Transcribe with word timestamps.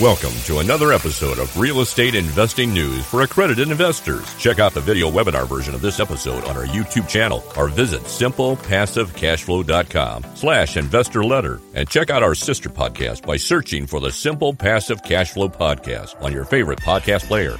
Welcome 0.00 0.32
to 0.44 0.58
another 0.58 0.92
episode 0.92 1.38
of 1.38 1.58
Real 1.58 1.80
Estate 1.80 2.14
Investing 2.14 2.70
News 2.70 3.06
for 3.06 3.22
accredited 3.22 3.70
investors. 3.70 4.34
Check 4.34 4.58
out 4.58 4.74
the 4.74 4.80
video 4.82 5.10
webinar 5.10 5.48
version 5.48 5.74
of 5.74 5.80
this 5.80 6.00
episode 6.00 6.44
on 6.44 6.54
our 6.54 6.66
YouTube 6.66 7.08
channel 7.08 7.42
or 7.56 7.68
visit 7.68 8.02
simplepassivecashflow.com 8.02 10.26
slash 10.34 10.76
investor 10.76 11.24
letter 11.24 11.62
and 11.72 11.88
check 11.88 12.10
out 12.10 12.22
our 12.22 12.34
sister 12.34 12.68
podcast 12.68 13.24
by 13.24 13.38
searching 13.38 13.86
for 13.86 14.00
the 14.00 14.12
Simple 14.12 14.52
Passive 14.52 15.00
Cashflow 15.00 15.50
podcast 15.50 16.22
on 16.22 16.30
your 16.30 16.44
favorite 16.44 16.80
podcast 16.80 17.26
player. 17.26 17.56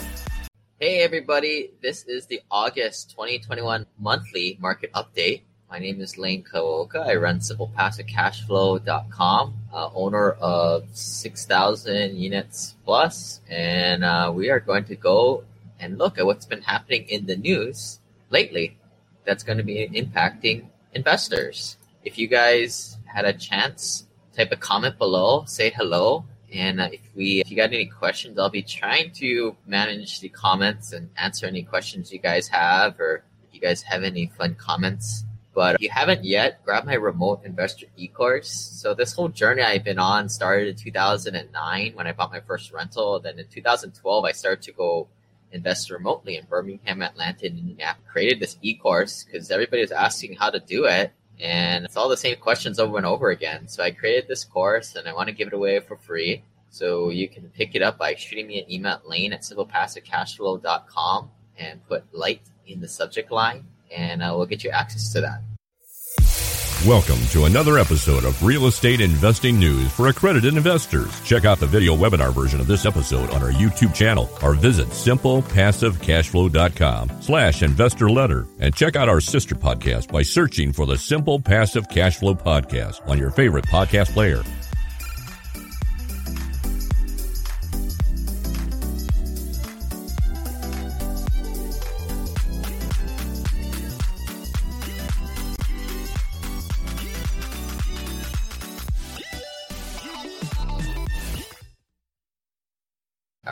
Hey 0.79 1.00
everybody, 1.00 1.71
this 1.80 2.05
is 2.05 2.27
the 2.27 2.43
August 2.50 3.12
2021 3.12 3.87
monthly 3.98 4.59
market 4.61 4.93
update. 4.93 5.41
My 5.69 5.80
name 5.80 6.01
is 6.01 6.17
Lane 6.17 6.45
Kawaoka. 6.45 7.05
I 7.05 7.17
run 7.17 7.41
simplepassivecashflow.com, 7.41 9.55
uh, 9.75 9.91
owner 9.95 10.30
of 10.30 10.85
6,000 10.93 12.16
units 12.16 12.77
plus, 12.85 13.41
and 13.51 14.05
uh, 14.05 14.30
we 14.33 14.48
are 14.48 14.60
going 14.60 14.84
to 14.84 14.95
go 14.95 15.43
and 15.80 15.98
look 15.98 16.19
at 16.19 16.27
what's 16.27 16.47
been 16.47 16.62
happening 16.62 17.09
in 17.09 17.27
the 17.27 17.34
news 17.37 17.98
lately 18.30 18.77
that's 19.24 19.43
going 19.43 19.59
to 19.59 19.65
be 19.65 19.88
impacting 19.88 20.66
investors. 20.95 21.79
If 22.05 22.16
you 22.16 22.29
guys 22.29 22.96
had 23.05 23.24
a 23.24 23.33
chance, 23.33 24.07
type 24.37 24.52
a 24.52 24.57
comment 24.57 24.98
below, 24.98 25.46
say 25.46 25.71
hello, 25.71 26.27
and 26.55 26.80
uh, 26.80 26.91
if 26.93 27.01
we 27.16 27.41
if 27.41 27.51
you 27.51 27.57
got 27.57 27.73
any 27.73 27.87
questions, 27.87 28.38
I'll 28.38 28.51
be 28.51 28.62
trying 28.62 29.10
to 29.15 29.57
manage 29.66 30.21
the 30.21 30.29
comments 30.29 30.93
and 30.93 31.10
answer 31.16 31.46
any 31.46 31.65
questions 31.65 32.12
you 32.12 32.21
guys 32.21 32.46
have, 32.48 33.01
or 33.01 33.24
if 33.48 33.52
you 33.52 33.60
guys 33.60 33.83
have 33.83 34.05
any 34.05 34.30
fun 34.38 34.55
comments 34.55 35.24
but 35.56 35.77
if 35.77 35.80
you 35.80 35.88
haven't 35.88 36.23
yet, 36.23 36.62
grab 36.66 36.84
my 36.84 36.92
remote 36.92 37.41
investor 37.42 37.87
e-course. 37.96 38.51
So 38.51 38.92
this 38.92 39.15
whole 39.15 39.30
journey 39.30 39.62
I've 39.62 39.84
been 39.84 39.98
on 39.98 40.29
started 40.29 40.69
in 40.69 40.77
2009 40.77 41.92
when 41.95 42.06
I 42.06 42.12
bought 42.12 42.30
my 42.30 42.41
first 42.41 42.74
rental. 42.74 43.19
Then 43.20 43.38
in 43.38 43.46
2012, 43.48 44.24
I 44.27 44.32
started 44.32 44.60
to 44.65 44.73
go 44.73 45.09
invest 45.52 45.90
remotely 45.90 46.37
in 46.37 46.45
Birmingham, 46.45 47.01
Atlanta, 47.01 47.46
and. 47.46 47.79
Created 48.12 48.38
this 48.38 48.59
e-course 48.60 49.24
because 49.24 49.51
everybody 49.51 49.80
was 49.80 49.93
asking 49.93 50.34
how 50.34 50.51
to 50.51 50.60
do 50.60 50.84
it. 50.84 51.12
And 51.40 51.87
it's 51.87 51.96
all 51.96 52.10
the 52.10 52.18
same 52.18 52.37
questions 52.37 52.79
over 52.79 52.99
and 52.99 53.07
over 53.07 53.30
again. 53.30 53.66
So 53.68 53.82
I 53.82 53.93
created 53.93 54.29
this 54.29 54.45
course 54.45 54.95
and 54.95 55.09
I 55.09 55.15
want 55.15 55.29
to 55.29 55.34
give 55.34 55.49
it 55.49 55.54
away 55.54 55.80
for 55.80 55.96
free. 55.96 56.43
So 56.68 57.09
you 57.09 57.30
can 57.30 57.49
pick 57.49 57.74
it 57.74 57.80
up 57.80 57.96
by 57.96 58.15
shooting 58.16 58.46
me 58.46 58.60
an 58.60 58.71
email 58.71 58.93
at 58.93 59.09
lane 59.09 59.32
at 59.32 59.40
simplepassivecashflow.com 59.40 61.30
and 61.59 61.88
put 61.88 62.04
light 62.12 62.43
in 62.66 62.80
the 62.80 62.88
subject 62.88 63.32
line 63.32 63.65
and 63.95 64.22
uh, 64.22 64.32
we'll 64.37 64.47
get 64.47 64.65
you 64.65 64.70
access 64.70 65.12
to 65.12 65.20
that. 65.20 65.42
Welcome 66.87 67.19
to 67.28 67.47
another 67.47 67.78
episode 67.78 68.25
of 68.25 68.44
Real 68.44 68.66
Estate 68.66 69.00
Investing 69.00 69.59
News 69.59 69.91
for 69.91 70.06
accredited 70.09 70.56
investors. 70.56 71.20
Check 71.22 71.44
out 71.44 71.59
the 71.59 71.66
video 71.66 71.97
webinar 71.97 72.32
version 72.32 72.60
of 72.60 72.69
this 72.69 72.87
episode 72.87 73.31
on 73.31 73.43
our 73.43 73.50
YouTube 73.50 73.93
channel 73.94 74.28
or 74.43 74.54
visit 74.54 74.87
simplepassivecashflow.com 74.88 77.22
slash 77.22 77.62
investor 77.62 78.10
letter 78.10 78.47
and 78.60 78.76
check 78.76 78.94
out 78.94 79.09
our 79.09 79.20
sister 79.20 79.56
podcast 79.56 80.12
by 80.12 80.22
searching 80.22 80.72
for 80.72 80.87
the 80.87 80.98
Simple 80.98 81.41
Passive 81.41 81.88
Cashflow 81.88 82.41
podcast 82.41 83.00
on 83.09 83.19
your 83.19 83.31
favorite 83.31 83.66
podcast 83.66 84.12
player. 84.12 84.44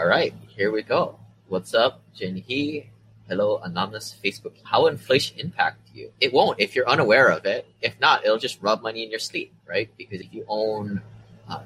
All 0.04 0.10
right, 0.10 0.34
here 0.48 0.70
we 0.70 0.82
go. 0.82 1.18
What's 1.48 1.72
up, 1.72 2.02
Jin 2.14 2.36
He? 2.36 2.90
Hello, 3.26 3.56
anonymous 3.64 4.14
Facebook. 4.22 4.52
How 4.62 4.82
will 4.82 4.88
inflation 4.88 5.38
impact 5.38 5.78
you? 5.94 6.10
It 6.20 6.30
won't 6.30 6.60
if 6.60 6.76
you're 6.76 6.86
unaware 6.86 7.30
of 7.30 7.46
it. 7.46 7.66
If 7.80 7.98
not, 8.00 8.22
it'll 8.22 8.36
just 8.36 8.60
rub 8.60 8.82
money 8.82 9.02
in 9.02 9.10
your 9.10 9.18
sleep, 9.18 9.54
right? 9.66 9.88
Because 9.96 10.20
if 10.20 10.34
you 10.34 10.44
own 10.46 11.00
a 11.48 11.62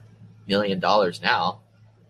million 0.46 0.78
dollars 0.78 1.20
now, 1.20 1.62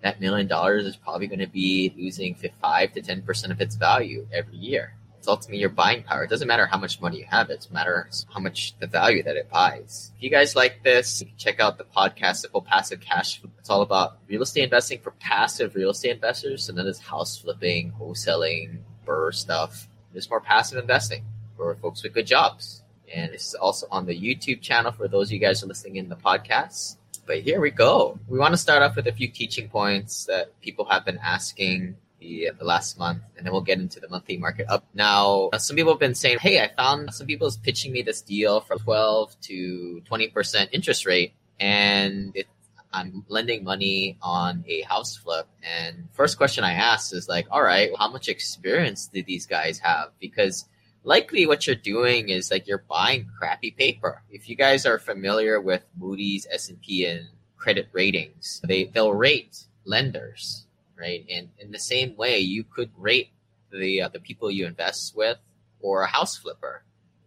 that 0.03 0.21
million 0.21 0.47
dollars 0.47 0.85
is 0.85 0.97
probably 0.97 1.29
going 1.29 1.39
to 1.39 1.47
be 1.47 1.95
losing 1.97 2.37
five 2.61 2.93
to 2.93 3.01
ten 3.01 3.23
percent 3.23 3.51
of 3.51 3.63
its 3.63 3.77
value 3.77 4.27
every 4.31 4.59
year. 4.59 4.98
It's 5.19 5.29
ultimately 5.29 5.59
your 5.59 5.71
buying 5.71 6.05
power. 6.05 6.23
It 6.23 6.31
doesn't 6.31 6.49
matter 6.49 6.67
how 6.67 6.79
much 6.79 7.01
money 7.01 7.19
you 7.19 7.27
have; 7.27 7.51
it 7.51 7.67
matters 7.71 8.25
how 8.33 8.41
much 8.41 8.75
the 8.79 8.87
value 8.87 9.23
that 9.25 9.37
it 9.37 9.51
buys. 9.51 10.13
If 10.17 10.23
you 10.23 10.31
guys 10.31 10.57
like 10.57 10.83
this, 10.83 11.23
check 11.37 11.61
out 11.61 11.77
the 11.77 11.85
podcast 11.85 12.37
Simple 12.37 12.63
Passive 12.63 13.01
Cash. 13.01 13.41
It's 13.59 13.69
all 13.69 13.83
about 13.83 14.19
real 14.29 14.43
estate 14.43 14.65
investing 14.65 15.01
for 15.01 15.11
passive 15.13 15.75
real 15.75 15.91
estate 15.91 16.13
investors, 16.13 16.69
and 16.69 16.79
then 16.79 16.93
house 17.03 17.39
flipping, 17.39 17.93
wholesaling, 18.01 18.79
BRRRR 19.07 19.35
stuff. 19.35 19.89
There's 20.13 20.31
more 20.31 20.41
passive 20.41 20.79
investing 20.79 21.25
for 21.57 21.75
folks 21.77 22.03
with 22.03 22.15
good 22.15 22.27
jobs. 22.27 22.83
And 23.15 23.35
is 23.35 23.55
also 23.55 23.87
on 23.91 24.05
the 24.05 24.15
YouTube 24.15 24.61
channel 24.61 24.93
for 24.93 25.09
those 25.09 25.29
of 25.29 25.33
you 25.33 25.39
guys 25.39 25.61
who 25.61 25.67
are 25.67 25.69
listening 25.69 25.97
in 25.97 26.11
the 26.11 26.17
podcast. 26.17 26.97
But 27.27 27.41
here 27.41 27.61
we 27.61 27.71
go. 27.71 28.19
We 28.29 28.39
want 28.39 28.53
to 28.53 28.59
start 28.59 28.83
off 28.83 28.97
with 28.97 29.07
a 29.07 29.13
few 29.13 29.29
teaching 29.29 29.69
points 29.69 30.27
that 30.27 30.59
people 30.61 30.85
have 30.87 31.05
been 31.05 31.19
asking 31.19 31.97
the, 32.21 32.51
the 32.59 32.65
last 32.65 32.99
month, 32.99 33.23
and 33.37 33.47
then 33.47 33.53
we'll 33.53 33.63
get 33.63 33.79
into 33.79 34.01
the 34.01 34.09
monthly 34.09 34.37
market 34.37 34.67
up. 34.69 34.85
Now, 34.95 35.51
uh, 35.53 35.59
some 35.59 35.77
people 35.77 35.93
have 35.93 36.01
been 36.01 36.15
saying, 36.15 36.39
"Hey, 36.41 36.61
I 36.61 36.69
found 36.69 37.15
some 37.15 37.27
people 37.27 37.47
is 37.47 37.57
pitching 37.57 37.93
me 37.93 38.03
this 38.03 38.23
deal 38.23 38.61
for 38.61 38.77
12 38.77 39.41
to 39.43 40.01
20 40.01 40.29
percent 40.29 40.71
interest 40.73 41.07
rate, 41.07 41.35
and 41.61 42.33
it, 42.35 42.47
I'm 42.93 43.25
lending 43.29 43.65
money 43.65 44.19
on 44.23 44.65
a 44.69 44.83
house 44.83 45.17
flip." 45.17 45.47
And 45.63 46.09
first 46.13 46.37
question 46.37 46.65
I 46.65 46.73
asked 46.73 47.13
is 47.13 47.29
like, 47.29 47.47
"All 47.51 47.63
right, 47.63 47.91
how 47.99 48.11
much 48.11 48.29
experience 48.29 49.09
do 49.13 49.23
these 49.23 49.47
guys 49.47 49.79
have?" 49.81 50.11
Because 50.21 50.67
likely 51.05 51.47
what 51.47 51.67
you're 51.67 51.77
doing 51.77 52.29
is 52.29 52.51
like 52.51 52.67
you're 52.67 52.85
buying 52.89 53.29
crappy 53.39 53.71
paper. 53.71 54.23
If 54.31 54.49
you 54.49 54.57
guys 54.57 54.87
are 54.87 54.99
familiar 54.99 55.61
with 55.61 55.83
Moody's, 55.97 56.47
S&P 56.51 57.07
and 57.07 57.29
credit 57.57 57.89
ratings, 57.93 58.61
they 58.65 58.85
they'll 58.85 59.13
rate 59.13 59.65
lenders 59.85 60.67
right? 60.99 61.25
And 61.31 61.51
in 61.59 61.71
the 61.71 61.79
same 61.79 62.17
way, 62.17 62.39
you 62.39 62.65
could 62.65 62.91
rate 62.97 63.31
the 63.71 64.03
uh, 64.03 64.09
the 64.09 64.21
people 64.21 64.51
you 64.51 64.67
invest 64.67 65.17
with 65.17 65.39
or 65.81 66.03
a 66.03 66.07
house 66.07 66.37
flipper. 66.37 66.83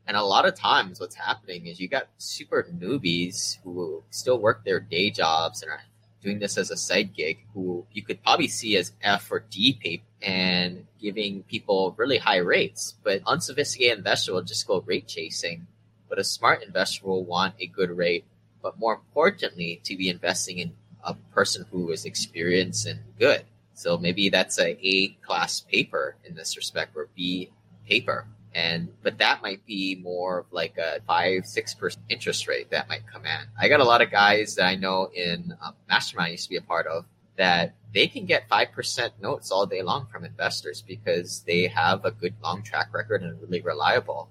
And 0.07 0.17
a 0.17 0.23
lot 0.23 0.45
of 0.45 0.55
times, 0.55 0.99
what's 0.99 1.15
happening 1.15 1.67
is 1.67 1.79
you 1.79 1.87
got 1.87 2.09
super 2.17 2.63
newbies 2.63 3.59
who 3.63 4.03
still 4.09 4.39
work 4.39 4.65
their 4.65 4.79
day 4.79 5.09
jobs 5.11 5.61
and 5.61 5.71
are 5.71 5.81
doing 6.21 6.39
this 6.39 6.57
as 6.57 6.71
a 6.71 6.77
side 6.77 7.13
gig, 7.13 7.45
who 7.53 7.85
you 7.91 8.03
could 8.03 8.21
probably 8.23 8.47
see 8.47 8.77
as 8.77 8.93
F 9.01 9.31
or 9.31 9.43
D 9.49 9.77
paper 9.81 10.03
and 10.21 10.85
giving 10.99 11.43
people 11.43 11.95
really 11.97 12.17
high 12.17 12.37
rates. 12.37 12.95
But 13.03 13.21
unsophisticated 13.25 13.99
investor 13.99 14.33
will 14.33 14.43
just 14.43 14.67
go 14.67 14.81
rate 14.81 15.07
chasing. 15.07 15.67
But 16.09 16.19
a 16.19 16.23
smart 16.23 16.63
investor 16.63 17.07
will 17.07 17.23
want 17.23 17.55
a 17.59 17.67
good 17.67 17.89
rate, 17.89 18.25
but 18.61 18.77
more 18.77 18.95
importantly, 18.95 19.79
to 19.85 19.95
be 19.95 20.09
investing 20.09 20.57
in 20.57 20.73
a 21.03 21.13
person 21.33 21.65
who 21.71 21.89
is 21.91 22.05
experienced 22.05 22.85
and 22.85 22.99
good. 23.17 23.45
So 23.81 23.97
maybe 23.97 24.29
that's 24.29 24.59
a 24.59 24.77
A 24.85 25.17
class 25.25 25.61
paper 25.61 26.15
in 26.23 26.35
this 26.35 26.55
respect 26.55 26.95
or 26.95 27.09
B 27.15 27.49
paper. 27.87 28.27
And 28.53 28.89
but 29.01 29.17
that 29.17 29.41
might 29.41 29.65
be 29.65 29.95
more 29.95 30.39
of 30.39 30.45
like 30.51 30.77
a 30.77 31.01
five 31.07 31.47
six 31.47 31.73
percent 31.73 32.05
interest 32.07 32.47
rate 32.47 32.69
that 32.69 32.87
might 32.87 33.07
come 33.07 33.25
in. 33.25 33.47
I 33.59 33.69
got 33.69 33.79
a 33.79 33.83
lot 33.83 34.01
of 34.01 34.11
guys 34.11 34.55
that 34.55 34.65
I 34.65 34.75
know 34.75 35.09
in 35.13 35.55
um, 35.61 35.73
Mastermind 35.89 36.27
I 36.27 36.31
used 36.31 36.43
to 36.43 36.49
be 36.51 36.57
a 36.57 36.61
part 36.61 36.85
of 36.85 37.05
that 37.37 37.73
they 37.91 38.07
can 38.07 38.25
get 38.25 38.47
five 38.47 38.71
percent 38.71 39.13
notes 39.19 39.51
all 39.51 39.65
day 39.65 39.81
long 39.81 40.05
from 40.11 40.25
investors 40.25 40.83
because 40.85 41.43
they 41.47 41.67
have 41.67 42.05
a 42.05 42.11
good 42.11 42.35
long 42.43 42.61
track 42.61 42.93
record 42.93 43.23
and 43.23 43.41
really 43.41 43.61
reliable. 43.61 44.29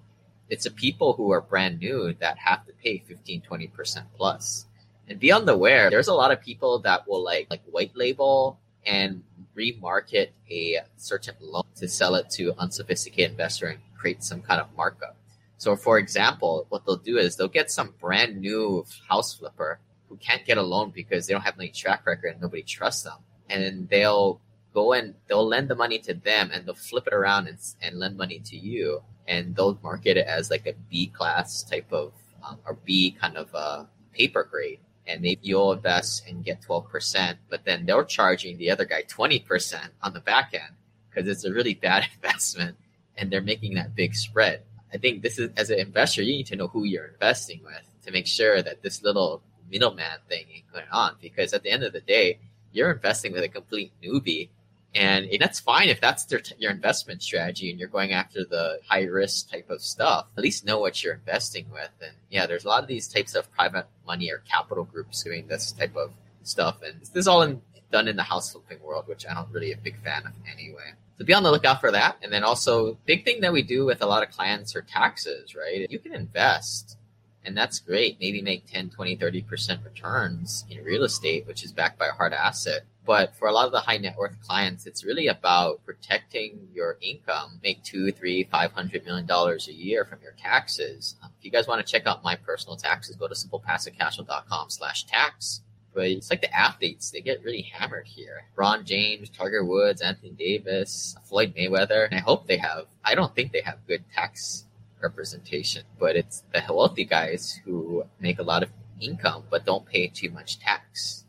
It's 0.48 0.64
the 0.64 0.70
people 0.70 1.14
who 1.14 1.32
are 1.32 1.40
brand 1.40 1.80
new 1.80 2.14
that 2.20 2.38
have 2.38 2.66
to 2.66 2.72
pay 2.72 2.98
15 2.98 3.40
20 3.40 3.66
percent 3.68 4.06
plus. 4.16 4.66
And 5.08 5.18
be 5.18 5.32
on 5.32 5.44
the 5.44 5.54
aware, 5.54 5.90
there's 5.90 6.06
a 6.06 6.14
lot 6.14 6.30
of 6.30 6.40
people 6.40 6.78
that 6.80 7.08
will 7.08 7.24
like 7.24 7.48
like 7.50 7.62
white 7.64 7.96
label 7.96 8.60
and 8.86 9.22
remarket 9.56 10.28
a 10.50 10.78
certain 10.96 11.34
loan 11.40 11.64
to 11.76 11.88
sell 11.88 12.14
it 12.14 12.30
to 12.30 12.54
unsophisticated 12.58 13.32
investor 13.32 13.66
and 13.66 13.80
create 13.96 14.22
some 14.22 14.40
kind 14.42 14.60
of 14.60 14.68
markup. 14.76 15.16
So, 15.58 15.76
for 15.76 15.98
example, 15.98 16.66
what 16.70 16.86
they'll 16.86 16.96
do 16.96 17.18
is 17.18 17.36
they'll 17.36 17.48
get 17.48 17.70
some 17.70 17.94
brand 18.00 18.40
new 18.40 18.86
house 19.08 19.34
flipper 19.34 19.78
who 20.08 20.16
can't 20.16 20.44
get 20.44 20.58
a 20.58 20.62
loan 20.62 20.90
because 20.90 21.26
they 21.26 21.34
don't 21.34 21.42
have 21.42 21.58
any 21.58 21.68
track 21.68 22.06
record 22.06 22.32
and 22.32 22.40
nobody 22.40 22.62
trusts 22.62 23.02
them, 23.02 23.18
and 23.48 23.88
they'll 23.88 24.40
go 24.72 24.92
and 24.92 25.14
they'll 25.28 25.46
lend 25.46 25.68
the 25.68 25.74
money 25.74 25.98
to 25.98 26.14
them 26.14 26.50
and 26.52 26.64
they'll 26.64 26.74
flip 26.74 27.06
it 27.06 27.12
around 27.12 27.48
and, 27.48 27.58
and 27.82 27.98
lend 27.98 28.16
money 28.16 28.38
to 28.38 28.56
you, 28.56 29.02
and 29.28 29.54
they'll 29.54 29.78
market 29.82 30.16
it 30.16 30.26
as 30.26 30.50
like 30.50 30.66
a 30.66 30.72
B 30.88 31.08
class 31.08 31.62
type 31.62 31.92
of 31.92 32.12
um, 32.42 32.58
or 32.66 32.74
B 32.84 33.10
kind 33.20 33.36
of 33.36 33.54
uh, 33.54 33.84
paper 34.12 34.48
grade 34.50 34.80
and 35.10 35.20
maybe 35.20 35.40
you'll 35.42 35.72
invest 35.72 36.26
and 36.28 36.44
get 36.44 36.62
12%, 36.62 37.36
but 37.48 37.64
then 37.64 37.84
they're 37.84 38.04
charging 38.04 38.58
the 38.58 38.70
other 38.70 38.84
guy 38.84 39.02
20% 39.02 39.88
on 40.02 40.12
the 40.12 40.20
back 40.20 40.50
end 40.54 40.76
because 41.08 41.28
it's 41.28 41.44
a 41.44 41.52
really 41.52 41.74
bad 41.74 42.06
investment 42.14 42.76
and 43.16 43.30
they're 43.30 43.42
making 43.42 43.74
that 43.74 43.94
big 43.94 44.14
spread. 44.14 44.62
I 44.92 44.98
think 44.98 45.22
this 45.22 45.38
is, 45.38 45.50
as 45.56 45.70
an 45.70 45.78
investor, 45.78 46.22
you 46.22 46.32
need 46.32 46.46
to 46.46 46.56
know 46.56 46.68
who 46.68 46.84
you're 46.84 47.06
investing 47.06 47.60
with 47.64 47.82
to 48.04 48.12
make 48.12 48.26
sure 48.26 48.62
that 48.62 48.82
this 48.82 49.02
little 49.02 49.42
middleman 49.70 50.18
thing 50.28 50.46
ain't 50.52 50.72
going 50.72 50.86
on 50.90 51.16
because 51.20 51.52
at 51.52 51.62
the 51.62 51.70
end 51.70 51.84
of 51.84 51.92
the 51.92 52.00
day, 52.00 52.38
you're 52.72 52.90
investing 52.92 53.32
with 53.32 53.42
a 53.42 53.48
complete 53.48 53.92
newbie. 54.02 54.48
And 54.94 55.28
that's 55.38 55.60
fine 55.60 55.88
if 55.88 56.00
that's 56.00 56.24
their, 56.24 56.42
your 56.58 56.72
investment 56.72 57.22
strategy 57.22 57.70
and 57.70 57.78
you're 57.78 57.88
going 57.88 58.12
after 58.12 58.44
the 58.44 58.80
high 58.88 59.04
risk 59.04 59.50
type 59.50 59.70
of 59.70 59.82
stuff. 59.82 60.26
At 60.36 60.42
least 60.42 60.64
know 60.64 60.80
what 60.80 61.02
you're 61.02 61.14
investing 61.14 61.66
with. 61.72 61.90
And 62.02 62.12
yeah, 62.28 62.46
there's 62.46 62.64
a 62.64 62.68
lot 62.68 62.82
of 62.82 62.88
these 62.88 63.06
types 63.06 63.34
of 63.34 63.50
private 63.52 63.86
money 64.04 64.32
or 64.32 64.42
capital 64.50 64.84
groups 64.84 65.22
doing 65.22 65.46
this 65.46 65.70
type 65.72 65.96
of 65.96 66.10
stuff. 66.42 66.82
And 66.82 67.00
this 67.00 67.14
is 67.14 67.28
all 67.28 67.42
in, 67.42 67.62
done 67.92 68.08
in 68.08 68.16
the 68.16 68.24
house 68.24 68.50
flipping 68.50 68.82
world, 68.82 69.06
which 69.06 69.24
I'm 69.28 69.34
not 69.34 69.52
really 69.52 69.72
a 69.72 69.76
big 69.76 70.02
fan 70.02 70.26
of 70.26 70.32
anyway. 70.52 70.94
So 71.18 71.24
be 71.24 71.34
on 71.34 71.44
the 71.44 71.52
lookout 71.52 71.80
for 71.80 71.92
that. 71.92 72.16
And 72.22 72.32
then 72.32 72.42
also, 72.42 72.98
big 73.06 73.24
thing 73.24 73.42
that 73.42 73.52
we 73.52 73.62
do 73.62 73.84
with 73.84 74.02
a 74.02 74.06
lot 74.06 74.24
of 74.24 74.30
clients 74.30 74.74
are 74.74 74.82
taxes, 74.82 75.54
right? 75.54 75.88
You 75.88 75.98
can 76.00 76.14
invest 76.14 76.96
and 77.44 77.56
that's 77.56 77.78
great. 77.78 78.18
Maybe 78.20 78.42
make 78.42 78.66
10, 78.66 78.90
20, 78.90 79.16
30% 79.16 79.84
returns 79.84 80.64
in 80.68 80.84
real 80.84 81.04
estate, 81.04 81.46
which 81.46 81.64
is 81.64 81.72
backed 81.72 81.98
by 81.98 82.08
a 82.08 82.12
hard 82.12 82.32
asset. 82.32 82.82
But 83.10 83.34
for 83.34 83.48
a 83.48 83.52
lot 83.52 83.66
of 83.66 83.72
the 83.72 83.80
high 83.80 83.96
net 83.96 84.16
worth 84.16 84.40
clients, 84.40 84.86
it's 84.86 85.04
really 85.04 85.26
about 85.26 85.84
protecting 85.84 86.68
your 86.72 86.96
income. 87.02 87.58
Make 87.60 87.82
two, 87.82 88.12
three, 88.12 88.44
five 88.44 88.70
hundred 88.70 89.04
million 89.04 89.26
dollars 89.26 89.66
a 89.66 89.72
year 89.72 90.04
from 90.04 90.20
your 90.22 90.34
taxes. 90.38 91.16
Um, 91.20 91.32
if 91.36 91.44
you 91.44 91.50
guys 91.50 91.66
want 91.66 91.84
to 91.84 91.92
check 91.92 92.06
out 92.06 92.22
my 92.22 92.36
personal 92.36 92.76
taxes, 92.76 93.16
go 93.16 93.26
to 93.26 93.34
simplepassivecashflow.com 93.34 94.70
slash 94.70 95.06
tax. 95.06 95.60
But 95.92 96.04
it's 96.04 96.30
like 96.30 96.40
the 96.40 96.56
athletes, 96.56 97.10
they 97.10 97.20
get 97.20 97.42
really 97.42 97.62
hammered 97.62 98.06
here. 98.06 98.44
LeBron 98.56 98.84
James, 98.84 99.28
Tiger 99.28 99.64
Woods, 99.64 100.02
Anthony 100.02 100.30
Davis, 100.30 101.16
Floyd 101.24 101.52
Mayweather. 101.58 102.06
And 102.08 102.14
I 102.14 102.22
hope 102.22 102.46
they 102.46 102.58
have, 102.58 102.86
I 103.04 103.16
don't 103.16 103.34
think 103.34 103.50
they 103.50 103.62
have 103.62 103.84
good 103.88 104.04
tax 104.14 104.66
representation, 105.02 105.82
but 105.98 106.14
it's 106.14 106.44
the 106.52 106.62
wealthy 106.72 107.06
guys 107.06 107.60
who 107.64 108.04
make 108.20 108.38
a 108.38 108.44
lot 108.44 108.62
of 108.62 108.70
income 109.00 109.42
but 109.50 109.66
don't 109.66 109.84
pay 109.84 110.06
too 110.06 110.30
much 110.30 110.60
tax. 110.60 111.24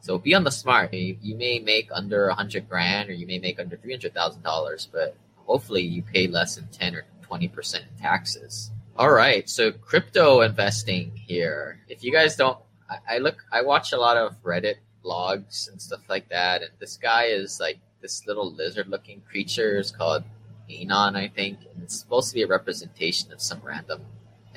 So 0.00 0.18
be 0.18 0.34
on 0.34 0.44
the 0.44 0.50
smart. 0.50 0.94
You, 0.94 1.16
you 1.20 1.36
may 1.36 1.58
make 1.58 1.88
under 1.92 2.28
a 2.28 2.34
hundred 2.34 2.68
grand 2.68 3.10
or 3.10 3.12
you 3.12 3.26
may 3.26 3.38
make 3.38 3.58
under 3.58 3.76
three 3.76 3.92
hundred 3.92 4.14
thousand 4.14 4.42
dollars, 4.42 4.88
but 4.90 5.16
hopefully 5.46 5.82
you 5.82 6.02
pay 6.02 6.26
less 6.26 6.56
than 6.56 6.68
ten 6.68 6.94
or 6.94 7.04
twenty 7.22 7.48
percent 7.48 7.84
in 7.90 8.02
taxes. 8.02 8.70
All 8.96 9.12
right, 9.12 9.48
so 9.48 9.70
crypto 9.70 10.40
investing 10.40 11.12
here. 11.14 11.78
If 11.88 12.02
you 12.02 12.12
guys 12.12 12.34
don't, 12.36 12.58
I, 12.90 13.16
I 13.16 13.18
look, 13.18 13.44
I 13.52 13.62
watch 13.62 13.92
a 13.92 13.96
lot 13.96 14.16
of 14.16 14.42
Reddit 14.42 14.76
blogs 15.04 15.70
and 15.70 15.80
stuff 15.80 16.00
like 16.08 16.28
that, 16.30 16.62
and 16.62 16.70
this 16.80 16.96
guy 16.96 17.26
is 17.26 17.60
like 17.60 17.78
this 18.00 18.26
little 18.26 18.52
lizard-looking 18.52 19.22
creature 19.28 19.78
is 19.78 19.90
called 19.90 20.24
Anon, 20.70 21.16
I 21.16 21.28
think, 21.28 21.58
and 21.72 21.82
it's 21.82 21.98
supposed 21.98 22.28
to 22.30 22.34
be 22.34 22.42
a 22.42 22.46
representation 22.46 23.32
of 23.32 23.40
some 23.40 23.60
random 23.62 24.02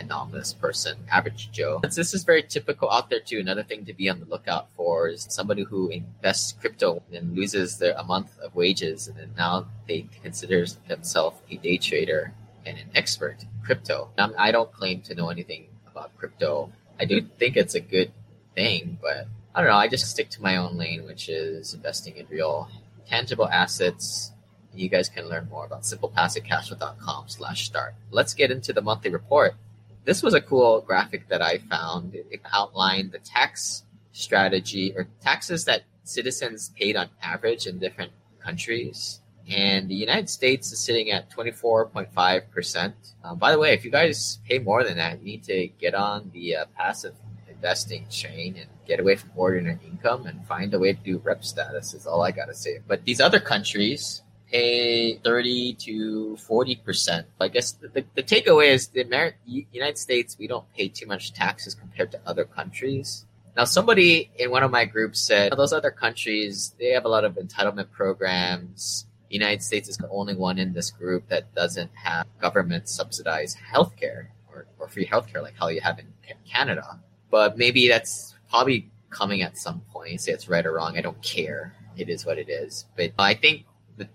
anomalous 0.01 0.53
person, 0.53 0.97
average 1.09 1.51
Joe. 1.51 1.79
And 1.83 1.91
This 1.91 2.13
is 2.13 2.23
very 2.23 2.43
typical 2.43 2.89
out 2.89 3.09
there 3.09 3.19
too. 3.19 3.39
Another 3.39 3.63
thing 3.63 3.85
to 3.85 3.93
be 3.93 4.09
on 4.09 4.19
the 4.19 4.25
lookout 4.25 4.67
for 4.75 5.07
is 5.07 5.27
somebody 5.29 5.63
who 5.63 5.89
invests 5.89 6.53
crypto 6.59 7.03
and 7.13 7.35
loses 7.35 7.77
their 7.77 7.93
a 7.93 8.03
month 8.03 8.37
of 8.39 8.55
wages, 8.55 9.07
and 9.07 9.17
then 9.17 9.31
now 9.37 9.67
they 9.87 10.07
consider 10.21 10.65
themselves 10.87 11.37
a 11.49 11.55
day 11.57 11.77
trader 11.77 12.33
and 12.65 12.77
an 12.77 12.89
expert 12.95 13.37
in 13.41 13.49
crypto. 13.63 14.09
Now, 14.17 14.31
I 14.37 14.51
don't 14.51 14.71
claim 14.71 15.01
to 15.01 15.15
know 15.15 15.29
anything 15.29 15.67
about 15.89 16.15
crypto. 16.17 16.71
I 16.99 17.05
do 17.05 17.21
think 17.21 17.57
it's 17.57 17.75
a 17.75 17.79
good 17.79 18.11
thing, 18.55 18.97
but 19.01 19.27
I 19.55 19.61
don't 19.61 19.69
know. 19.69 19.77
I 19.77 19.87
just 19.87 20.09
stick 20.09 20.29
to 20.31 20.41
my 20.41 20.57
own 20.57 20.77
lane, 20.77 21.05
which 21.05 21.29
is 21.29 21.73
investing 21.73 22.17
in 22.17 22.27
real 22.29 22.69
tangible 23.07 23.47
assets 23.47 24.31
you 24.73 24.89
guys 24.89 25.09
can 25.09 25.27
learn 25.27 25.47
more 25.49 25.65
about 25.65 25.83
simplepassivecashflow.com 25.83 27.25
slash 27.27 27.65
start. 27.65 27.93
Let's 28.09 28.33
get 28.33 28.51
into 28.51 28.73
the 28.73 28.81
monthly 28.81 29.11
report. 29.11 29.55
This 30.03 30.23
was 30.23 30.33
a 30.33 30.41
cool 30.41 30.81
graphic 30.81 31.27
that 31.29 31.41
I 31.41 31.59
found. 31.59 32.15
It 32.15 32.41
outlined 32.51 33.11
the 33.11 33.19
tax 33.19 33.83
strategy 34.11 34.93
or 34.95 35.07
taxes 35.21 35.65
that 35.65 35.83
citizens 36.03 36.71
paid 36.77 36.95
on 36.95 37.09
average 37.21 37.67
in 37.67 37.79
different 37.79 38.11
countries. 38.39 39.21
And 39.49 39.89
the 39.89 39.95
United 39.95 40.29
States 40.29 40.71
is 40.71 40.79
sitting 40.79 41.11
at 41.11 41.29
24.5%. 41.31 42.93
Um, 43.23 43.37
by 43.37 43.51
the 43.51 43.59
way, 43.59 43.73
if 43.73 43.83
you 43.83 43.91
guys 43.91 44.39
pay 44.47 44.59
more 44.59 44.83
than 44.83 44.97
that, 44.97 45.19
you 45.19 45.25
need 45.25 45.43
to 45.45 45.67
get 45.79 45.93
on 45.93 46.31
the 46.33 46.55
uh, 46.55 46.65
passive 46.77 47.15
investing 47.49 48.07
chain 48.09 48.55
and 48.57 48.67
get 48.87 48.99
away 48.99 49.15
from 49.15 49.29
ordinary 49.35 49.79
income 49.85 50.25
and 50.25 50.45
find 50.47 50.73
a 50.73 50.79
way 50.79 50.93
to 50.93 50.99
do 50.99 51.21
rep 51.23 51.43
status 51.43 51.93
is 51.93 52.07
all 52.07 52.23
I 52.23 52.31
got 52.31 52.45
to 52.45 52.55
say. 52.55 52.79
But 52.87 53.05
these 53.05 53.21
other 53.21 53.39
countries, 53.39 54.23
pay 54.51 55.15
30 55.17 55.73
to 55.75 56.37
40%. 56.39 57.23
I 57.39 57.47
guess 57.47 57.71
the, 57.71 57.87
the, 57.87 58.05
the 58.15 58.23
takeaway 58.23 58.67
is 58.67 58.87
the 58.87 59.01
Amer- 59.01 59.35
United 59.45 59.97
States, 59.97 60.35
we 60.39 60.47
don't 60.47 60.71
pay 60.73 60.87
too 60.87 61.05
much 61.05 61.33
taxes 61.33 61.73
compared 61.73 62.11
to 62.11 62.19
other 62.25 62.45
countries. 62.45 63.25
Now, 63.55 63.65
somebody 63.65 64.29
in 64.37 64.51
one 64.51 64.63
of 64.63 64.71
my 64.71 64.85
groups 64.85 65.19
said 65.19 65.51
those 65.53 65.73
other 65.73 65.91
countries, 65.91 66.73
they 66.79 66.89
have 66.89 67.05
a 67.05 67.09
lot 67.09 67.25
of 67.25 67.35
entitlement 67.35 67.91
programs. 67.91 69.05
The 69.29 69.35
United 69.35 69.61
States 69.61 69.89
is 69.89 69.97
the 69.97 70.09
only 70.09 70.35
one 70.35 70.57
in 70.57 70.73
this 70.73 70.89
group 70.91 71.27
that 71.29 71.53
doesn't 71.53 71.91
have 71.95 72.27
government 72.39 72.87
subsidized 72.87 73.57
healthcare 73.73 74.27
or, 74.53 74.67
or 74.79 74.87
free 74.87 75.05
healthcare 75.05 75.41
like 75.41 75.55
how 75.59 75.67
you 75.67 75.81
have 75.81 75.99
in 75.99 76.07
Canada. 76.49 76.99
But 77.29 77.57
maybe 77.57 77.87
that's 77.87 78.35
probably 78.49 78.89
coming 79.09 79.41
at 79.41 79.57
some 79.57 79.81
point. 79.91 80.21
Say 80.21 80.31
it's 80.31 80.49
right 80.49 80.65
or 80.65 80.73
wrong. 80.73 80.97
I 80.97 81.01
don't 81.01 81.21
care. 81.21 81.73
It 81.97 82.09
is 82.09 82.25
what 82.25 82.37
it 82.37 82.49
is. 82.49 82.85
But 82.95 83.11
I 83.19 83.33
think 83.33 83.65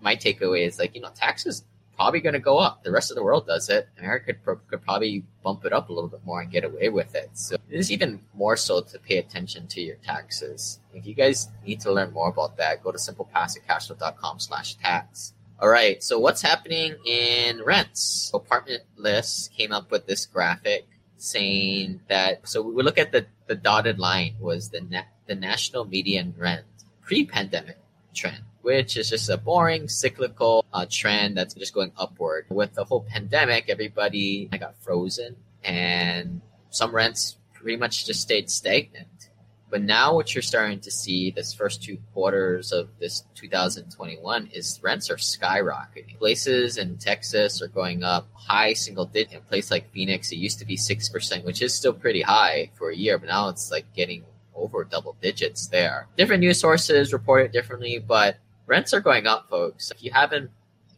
my 0.01 0.15
takeaway 0.15 0.65
is 0.65 0.79
like 0.79 0.95
you 0.95 1.01
know 1.01 1.11
taxes 1.15 1.63
probably 1.97 2.21
going 2.21 2.33
to 2.33 2.39
go 2.39 2.59
up. 2.59 2.83
The 2.83 2.91
rest 2.91 3.11
of 3.11 3.15
the 3.15 3.23
world 3.23 3.47
does 3.47 3.69
it. 3.69 3.89
America 3.97 4.33
could, 4.33 4.81
probably 4.83 5.25
bump 5.43 5.65
it 5.65 5.73
up 5.73 5.89
a 5.89 5.93
little 5.93 6.09
bit 6.09 6.23
more 6.23 6.41
and 6.41 6.51
get 6.51 6.63
away 6.63 6.89
with 6.89 7.15
it. 7.15 7.31
So 7.33 7.55
it 7.55 7.75
is 7.75 7.91
even 7.91 8.21
more 8.35 8.55
so 8.55 8.81
to 8.81 8.99
pay 8.99 9.17
attention 9.17 9.67
to 9.69 9.81
your 9.81 9.95
taxes. 9.95 10.79
If 10.93 11.07
you 11.07 11.15
guys 11.15 11.49
need 11.65 11.81
to 11.81 11.91
learn 11.91 12.13
more 12.13 12.29
about 12.29 12.55
that, 12.57 12.83
go 12.83 12.91
to 12.91 12.99
simplepassivecashflow.com 12.99 14.39
slash 14.39 14.75
tax. 14.75 15.33
All 15.59 15.69
right. 15.69 16.01
So 16.03 16.19
what's 16.19 16.43
happening 16.43 16.95
in 17.03 17.63
rents? 17.63 18.29
Apartment 18.31 18.83
List 18.95 19.51
came 19.53 19.71
up 19.71 19.89
with 19.89 20.05
this 20.05 20.27
graphic 20.27 20.87
saying 21.17 22.01
that, 22.09 22.47
so 22.47 22.61
we 22.61 22.83
look 22.83 22.99
at 22.99 23.11
the, 23.11 23.25
the 23.47 23.55
dotted 23.55 23.97
line 23.97 24.35
was 24.39 24.69
the 24.69 24.81
net, 24.81 25.07
the 25.25 25.33
national 25.33 25.85
median 25.85 26.35
rent 26.37 26.63
pre-pandemic 27.01 27.79
trend 28.13 28.43
which 28.67 28.97
is 28.97 29.09
just 29.09 29.29
a 29.29 29.37
boring 29.37 29.87
cyclical 29.87 30.65
uh, 30.73 30.85
trend 30.91 31.37
that's 31.37 31.53
just 31.53 31.73
going 31.73 31.93
upward. 31.95 32.45
With 32.49 32.73
the 32.73 32.83
whole 32.83 32.99
pandemic, 32.99 33.69
everybody 33.69 34.49
got 34.59 34.75
frozen 34.83 35.37
and 35.63 36.41
some 36.69 36.93
rents 36.93 37.37
pretty 37.53 37.77
much 37.77 38.05
just 38.05 38.19
stayed 38.19 38.49
stagnant. 38.49 39.29
But 39.69 39.83
now 39.83 40.15
what 40.15 40.35
you're 40.35 40.41
starting 40.41 40.81
to 40.81 40.91
see 40.91 41.31
this 41.31 41.53
first 41.53 41.81
two 41.81 41.97
quarters 42.13 42.73
of 42.73 42.89
this 42.99 43.23
2021 43.35 44.49
is 44.53 44.81
rents 44.83 45.09
are 45.09 45.15
skyrocketing. 45.15 46.17
Places 46.17 46.77
in 46.77 46.97
Texas 46.97 47.61
are 47.61 47.69
going 47.69 48.03
up 48.03 48.27
high 48.33 48.73
single 48.73 49.05
digit. 49.05 49.31
In 49.31 49.37
a 49.37 49.41
place 49.43 49.71
like 49.71 49.93
Phoenix, 49.93 50.33
it 50.33 50.39
used 50.39 50.59
to 50.59 50.65
be 50.65 50.75
6%, 50.75 51.45
which 51.45 51.61
is 51.61 51.73
still 51.73 51.93
pretty 51.93 52.21
high 52.21 52.71
for 52.75 52.89
a 52.89 52.95
year, 52.97 53.17
but 53.17 53.29
now 53.29 53.47
it's 53.47 53.71
like 53.71 53.85
getting 53.93 54.25
over 54.53 54.83
double 54.83 55.15
digits 55.21 55.67
there. 55.67 56.07
Different 56.17 56.41
news 56.41 56.59
sources 56.59 57.13
report 57.13 57.45
it 57.45 57.53
differently, 57.53 57.99
but 57.99 58.37
rents 58.67 58.93
are 58.93 59.01
going 59.01 59.25
up, 59.25 59.49
folks. 59.49 59.89
If 59.89 60.03
you 60.03 60.11
haven't, 60.11 60.51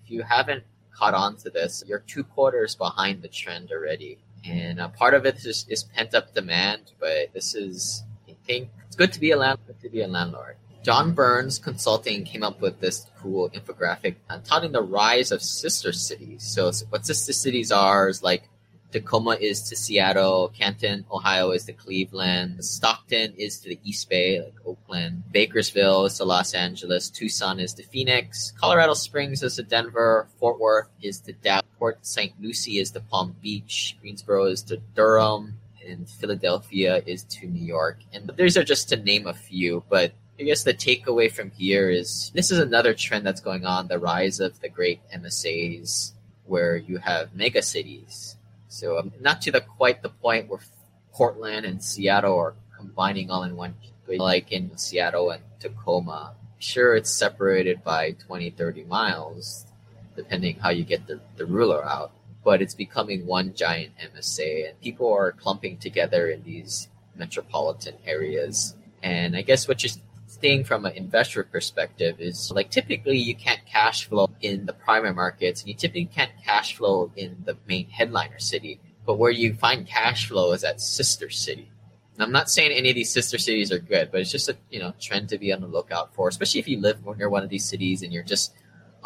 if 0.03 0.11
you 0.11 0.23
haven't 0.23 0.63
caught 0.93 1.13
on 1.13 1.37
to 1.37 1.49
this, 1.49 1.83
you're 1.87 1.99
two 1.99 2.23
quarters 2.23 2.75
behind 2.75 3.21
the 3.21 3.29
trend 3.29 3.71
already. 3.71 4.17
And 4.45 4.81
uh, 4.81 4.89
part 4.89 5.13
of 5.13 5.25
it 5.25 5.45
is, 5.45 5.65
is 5.69 5.83
pent 5.83 6.13
up 6.13 6.33
demand, 6.33 6.91
but 6.99 7.33
this 7.33 7.55
is, 7.55 8.03
I 8.27 8.35
think, 8.45 8.69
it's 8.87 8.95
good 8.95 9.13
to 9.13 9.19
be 9.19 9.31
a 9.31 9.37
landlord. 9.37 9.79
To 9.81 9.89
be 9.89 10.01
a 10.01 10.07
landlord. 10.07 10.57
John 10.81 11.13
Burns 11.13 11.59
Consulting 11.59 12.23
came 12.23 12.41
up 12.41 12.61
with 12.61 12.79
this 12.79 13.05
cool 13.19 13.49
infographic 13.49 14.15
touting 14.45 14.71
the 14.71 14.81
rise 14.81 15.31
of 15.31 15.41
sister 15.43 15.91
cities. 15.91 16.43
So, 16.43 16.71
what 16.89 17.05
sister 17.05 17.33
cities 17.33 17.71
are 17.71 18.07
is 18.07 18.23
like 18.23 18.49
Tacoma 18.91 19.37
is 19.39 19.61
to 19.69 19.75
Seattle. 19.75 20.51
Canton, 20.57 21.05
Ohio 21.11 21.51
is 21.51 21.65
to 21.65 21.73
Cleveland. 21.73 22.63
Stockton 22.65 23.33
is 23.37 23.59
to 23.59 23.69
the 23.69 23.79
East 23.83 24.09
Bay, 24.09 24.41
like 24.41 24.55
Oakland. 24.65 25.23
Bakersville 25.33 26.07
is 26.07 26.17
to 26.17 26.25
Los 26.25 26.53
Angeles. 26.53 27.09
Tucson 27.09 27.59
is 27.59 27.73
to 27.75 27.83
Phoenix. 27.83 28.51
Colorado 28.59 28.95
Springs 28.95 29.43
is 29.43 29.57
to 29.57 29.63
Denver. 29.63 30.27
Fort 30.39 30.59
Worth 30.59 30.89
is 31.01 31.19
to 31.21 31.33
Dallas. 31.33 31.65
Port 31.77 31.99
St. 32.01 32.33
Lucie 32.41 32.79
is 32.79 32.91
to 32.91 32.99
Palm 32.99 33.35
Beach. 33.41 33.95
Greensboro 34.01 34.45
is 34.45 34.63
to 34.63 34.77
Durham. 34.95 35.59
And 35.87 36.09
Philadelphia 36.09 37.01
is 37.05 37.23
to 37.25 37.47
New 37.47 37.65
York. 37.65 37.99
And 38.11 38.31
these 38.37 38.57
are 38.57 38.63
just 38.63 38.89
to 38.89 38.97
name 38.97 39.27
a 39.27 39.33
few, 39.33 39.83
but 39.89 40.13
I 40.39 40.43
guess 40.43 40.63
the 40.63 40.73
takeaway 40.73 41.31
from 41.31 41.51
here 41.51 41.89
is 41.89 42.31
this 42.33 42.51
is 42.51 42.59
another 42.59 42.93
trend 42.93 43.25
that's 43.25 43.41
going 43.41 43.65
on 43.65 43.87
the 43.87 43.97
rise 43.97 44.39
of 44.39 44.59
the 44.61 44.69
great 44.69 45.01
MSAs, 45.11 46.13
where 46.45 46.77
you 46.77 46.97
have 46.97 47.35
mega 47.35 47.61
cities 47.61 48.37
so 48.69 48.99
um, 48.99 49.11
not 49.19 49.41
to 49.41 49.51
the 49.51 49.61
quite 49.61 50.01
the 50.01 50.09
point 50.09 50.47
where 50.47 50.61
Portland 51.11 51.65
and 51.65 51.83
Seattle 51.83 52.37
are 52.37 52.53
combining 52.77 53.29
all 53.29 53.43
in 53.43 53.55
one, 53.57 53.75
like 54.07 54.51
in 54.51 54.77
Seattle 54.77 55.31
and 55.31 55.43
Tacoma. 55.59 56.35
Sure, 56.59 56.95
it's 56.95 57.11
separated 57.11 57.83
by 57.83 58.11
20, 58.11 58.51
30 58.51 58.83
miles, 58.85 59.65
depending 60.15 60.57
how 60.59 60.69
you 60.69 60.83
get 60.83 61.07
the, 61.07 61.19
the 61.35 61.45
ruler 61.45 61.83
out. 61.83 62.11
But 62.43 62.61
it's 62.61 62.75
becoming 62.75 63.25
one 63.25 63.53
giant 63.53 63.93
MSA, 63.97 64.69
and 64.69 64.81
people 64.81 65.11
are 65.11 65.31
clumping 65.31 65.77
together 65.77 66.29
in 66.29 66.43
these 66.43 66.87
metropolitan 67.15 67.95
areas. 68.05 68.75
And 69.01 69.35
I 69.35 69.41
guess 69.41 69.67
what 69.67 69.83
you're 69.83 69.91
thing 70.39 70.63
from 70.63 70.85
an 70.85 70.93
investor 70.93 71.43
perspective 71.43 72.19
is 72.19 72.51
like 72.51 72.69
typically 72.69 73.17
you 73.17 73.35
can't 73.35 73.65
cash 73.65 74.07
flow 74.07 74.29
in 74.41 74.65
the 74.65 74.73
primary 74.73 75.13
markets 75.13 75.61
and 75.61 75.69
you 75.69 75.75
typically 75.75 76.05
can't 76.05 76.31
cash 76.43 76.75
flow 76.75 77.11
in 77.15 77.37
the 77.45 77.57
main 77.67 77.89
headliner 77.89 78.39
city. 78.39 78.79
But 79.05 79.17
where 79.17 79.31
you 79.31 79.53
find 79.53 79.87
cash 79.87 80.27
flow 80.27 80.51
is 80.51 80.63
at 80.63 80.81
sister 80.81 81.29
city. 81.29 81.71
And 82.13 82.23
I'm 82.23 82.31
not 82.31 82.49
saying 82.49 82.71
any 82.71 82.89
of 82.89 82.95
these 82.95 83.11
sister 83.11 83.37
cities 83.37 83.71
are 83.71 83.79
good, 83.79 84.11
but 84.11 84.21
it's 84.21 84.31
just 84.31 84.49
a 84.49 84.57
you 84.69 84.79
know 84.79 84.93
trend 84.99 85.29
to 85.29 85.37
be 85.37 85.53
on 85.53 85.61
the 85.61 85.67
lookout 85.67 86.13
for, 86.13 86.27
especially 86.27 86.59
if 86.59 86.67
you 86.67 86.79
live 86.79 87.05
near 87.17 87.29
one 87.29 87.43
of 87.43 87.49
these 87.49 87.65
cities 87.65 88.03
and 88.03 88.11
you're 88.11 88.23
just 88.23 88.53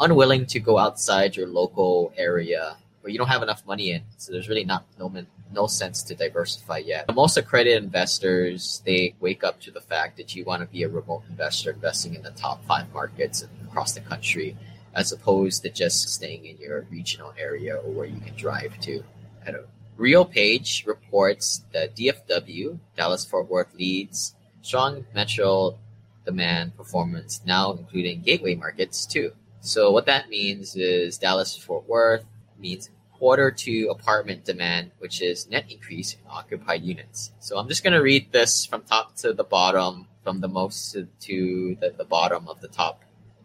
unwilling 0.00 0.46
to 0.46 0.60
go 0.60 0.78
outside 0.78 1.36
your 1.36 1.46
local 1.46 2.12
area 2.16 2.76
or 3.02 3.10
you 3.10 3.18
don't 3.18 3.28
have 3.28 3.42
enough 3.42 3.64
money 3.66 3.92
in. 3.92 4.02
So 4.16 4.32
there's 4.32 4.48
really 4.48 4.64
not 4.64 4.86
no 4.98 5.08
no 5.54 5.66
sense 5.66 6.02
to 6.04 6.14
diversify 6.14 6.78
yet. 6.78 7.12
Most 7.14 7.36
accredited 7.36 7.82
investors 7.82 8.82
they 8.84 9.14
wake 9.20 9.44
up 9.44 9.60
to 9.60 9.70
the 9.70 9.80
fact 9.80 10.16
that 10.16 10.34
you 10.34 10.44
want 10.44 10.60
to 10.60 10.66
be 10.66 10.82
a 10.82 10.88
remote 10.88 11.22
investor 11.28 11.70
investing 11.70 12.14
in 12.14 12.22
the 12.22 12.30
top 12.32 12.64
five 12.66 12.92
markets 12.92 13.46
across 13.66 13.92
the 13.92 14.00
country, 14.00 14.56
as 14.94 15.12
opposed 15.12 15.62
to 15.62 15.70
just 15.70 16.08
staying 16.08 16.44
in 16.44 16.56
your 16.58 16.82
regional 16.90 17.32
area 17.38 17.76
or 17.76 17.90
where 17.90 18.06
you 18.06 18.20
can 18.20 18.36
drive 18.36 18.78
to. 18.80 19.02
At 19.46 19.54
a 19.54 19.64
RealPage 19.98 20.86
reports 20.86 21.62
that 21.72 21.94
DFW, 21.94 22.78
Dallas 22.96 23.24
Fort 23.24 23.48
Worth 23.48 23.72
leads 23.74 24.34
strong 24.62 25.04
metro 25.14 25.78
demand 26.24 26.74
performance 26.76 27.42
now 27.44 27.72
including 27.72 28.22
gateway 28.22 28.54
markets 28.54 29.06
too. 29.06 29.30
So 29.60 29.90
what 29.90 30.06
that 30.06 30.28
means 30.28 30.74
is 30.76 31.18
Dallas 31.18 31.56
Fort 31.56 31.88
Worth 31.88 32.24
means 32.58 32.90
quarter 33.18 33.50
to 33.50 33.88
apartment 33.90 34.44
demand, 34.44 34.90
which 34.98 35.22
is 35.22 35.48
net 35.48 35.64
increase 35.70 36.14
in 36.14 36.20
occupied 36.30 36.82
units. 36.82 37.32
So 37.40 37.58
I'm 37.58 37.68
just 37.68 37.82
going 37.82 37.94
to 37.94 38.02
read 38.02 38.32
this 38.32 38.66
from 38.66 38.82
top 38.82 39.16
to 39.16 39.32
the 39.32 39.44
bottom, 39.44 40.06
from 40.22 40.40
the 40.40 40.48
most 40.48 40.92
to, 40.92 41.76
the, 41.80 41.94
the 41.96 42.04
bottom 42.04 42.48
of 42.48 42.60
the 42.60 42.68
top 42.68 43.02